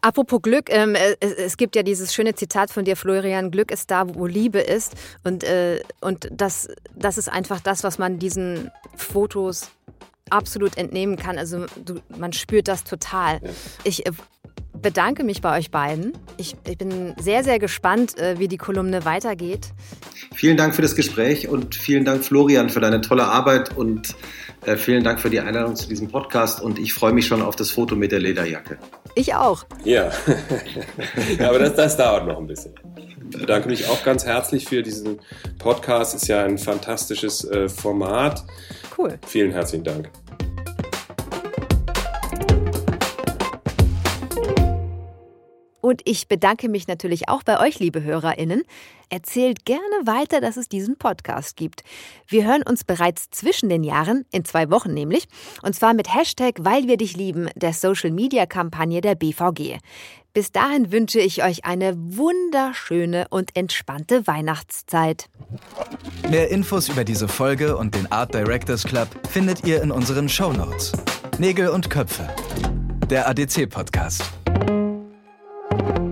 [0.00, 3.90] Apropos Glück, ähm, es, es, gibt ja dieses schöne Zitat von dir, Florian, Glück ist
[3.90, 4.94] da, wo Liebe ist.
[5.24, 9.70] Und, äh, und das, das ist einfach das, was man diesen Fotos
[10.30, 11.38] absolut entnehmen kann.
[11.38, 13.40] Also du, man spürt das total.
[13.42, 13.50] Ja.
[13.84, 14.12] Ich äh,
[14.80, 16.12] bedanke mich bei euch beiden.
[16.36, 19.68] Ich, ich bin sehr, sehr gespannt, äh, wie die Kolumne weitergeht.
[20.34, 24.14] Vielen Dank für das Gespräch und vielen Dank, Florian, für deine tolle Arbeit und
[24.66, 27.56] äh, vielen Dank für die Einladung zu diesem Podcast und ich freue mich schon auf
[27.56, 28.78] das Foto mit der Lederjacke.
[29.14, 29.64] Ich auch.
[29.84, 30.10] Ja,
[31.38, 32.74] ja aber das, das dauert noch ein bisschen.
[32.96, 35.20] Ich bedanke mich auch ganz herzlich für diesen
[35.58, 36.14] Podcast.
[36.14, 38.44] Ist ja ein fantastisches äh, Format.
[38.96, 39.18] Cool.
[39.26, 40.10] Vielen herzlichen Dank.
[45.82, 48.62] Und ich bedanke mich natürlich auch bei euch, liebe HörerInnen.
[49.10, 51.82] Erzählt gerne weiter, dass es diesen Podcast gibt.
[52.28, 55.26] Wir hören uns bereits zwischen den Jahren, in zwei Wochen nämlich,
[55.62, 59.80] und zwar mit Hashtag Weil wir dich lieben, der Social-Media-Kampagne der BVG.
[60.32, 65.28] Bis dahin wünsche ich euch eine wunderschöne und entspannte Weihnachtszeit.
[66.30, 70.52] Mehr Infos über diese Folge und den Art Directors Club findet ihr in unseren Show
[70.52, 70.92] Notes.
[71.38, 72.28] Nägel und Köpfe.
[73.10, 74.41] Der ADC-Podcast.
[75.72, 76.11] Thank you.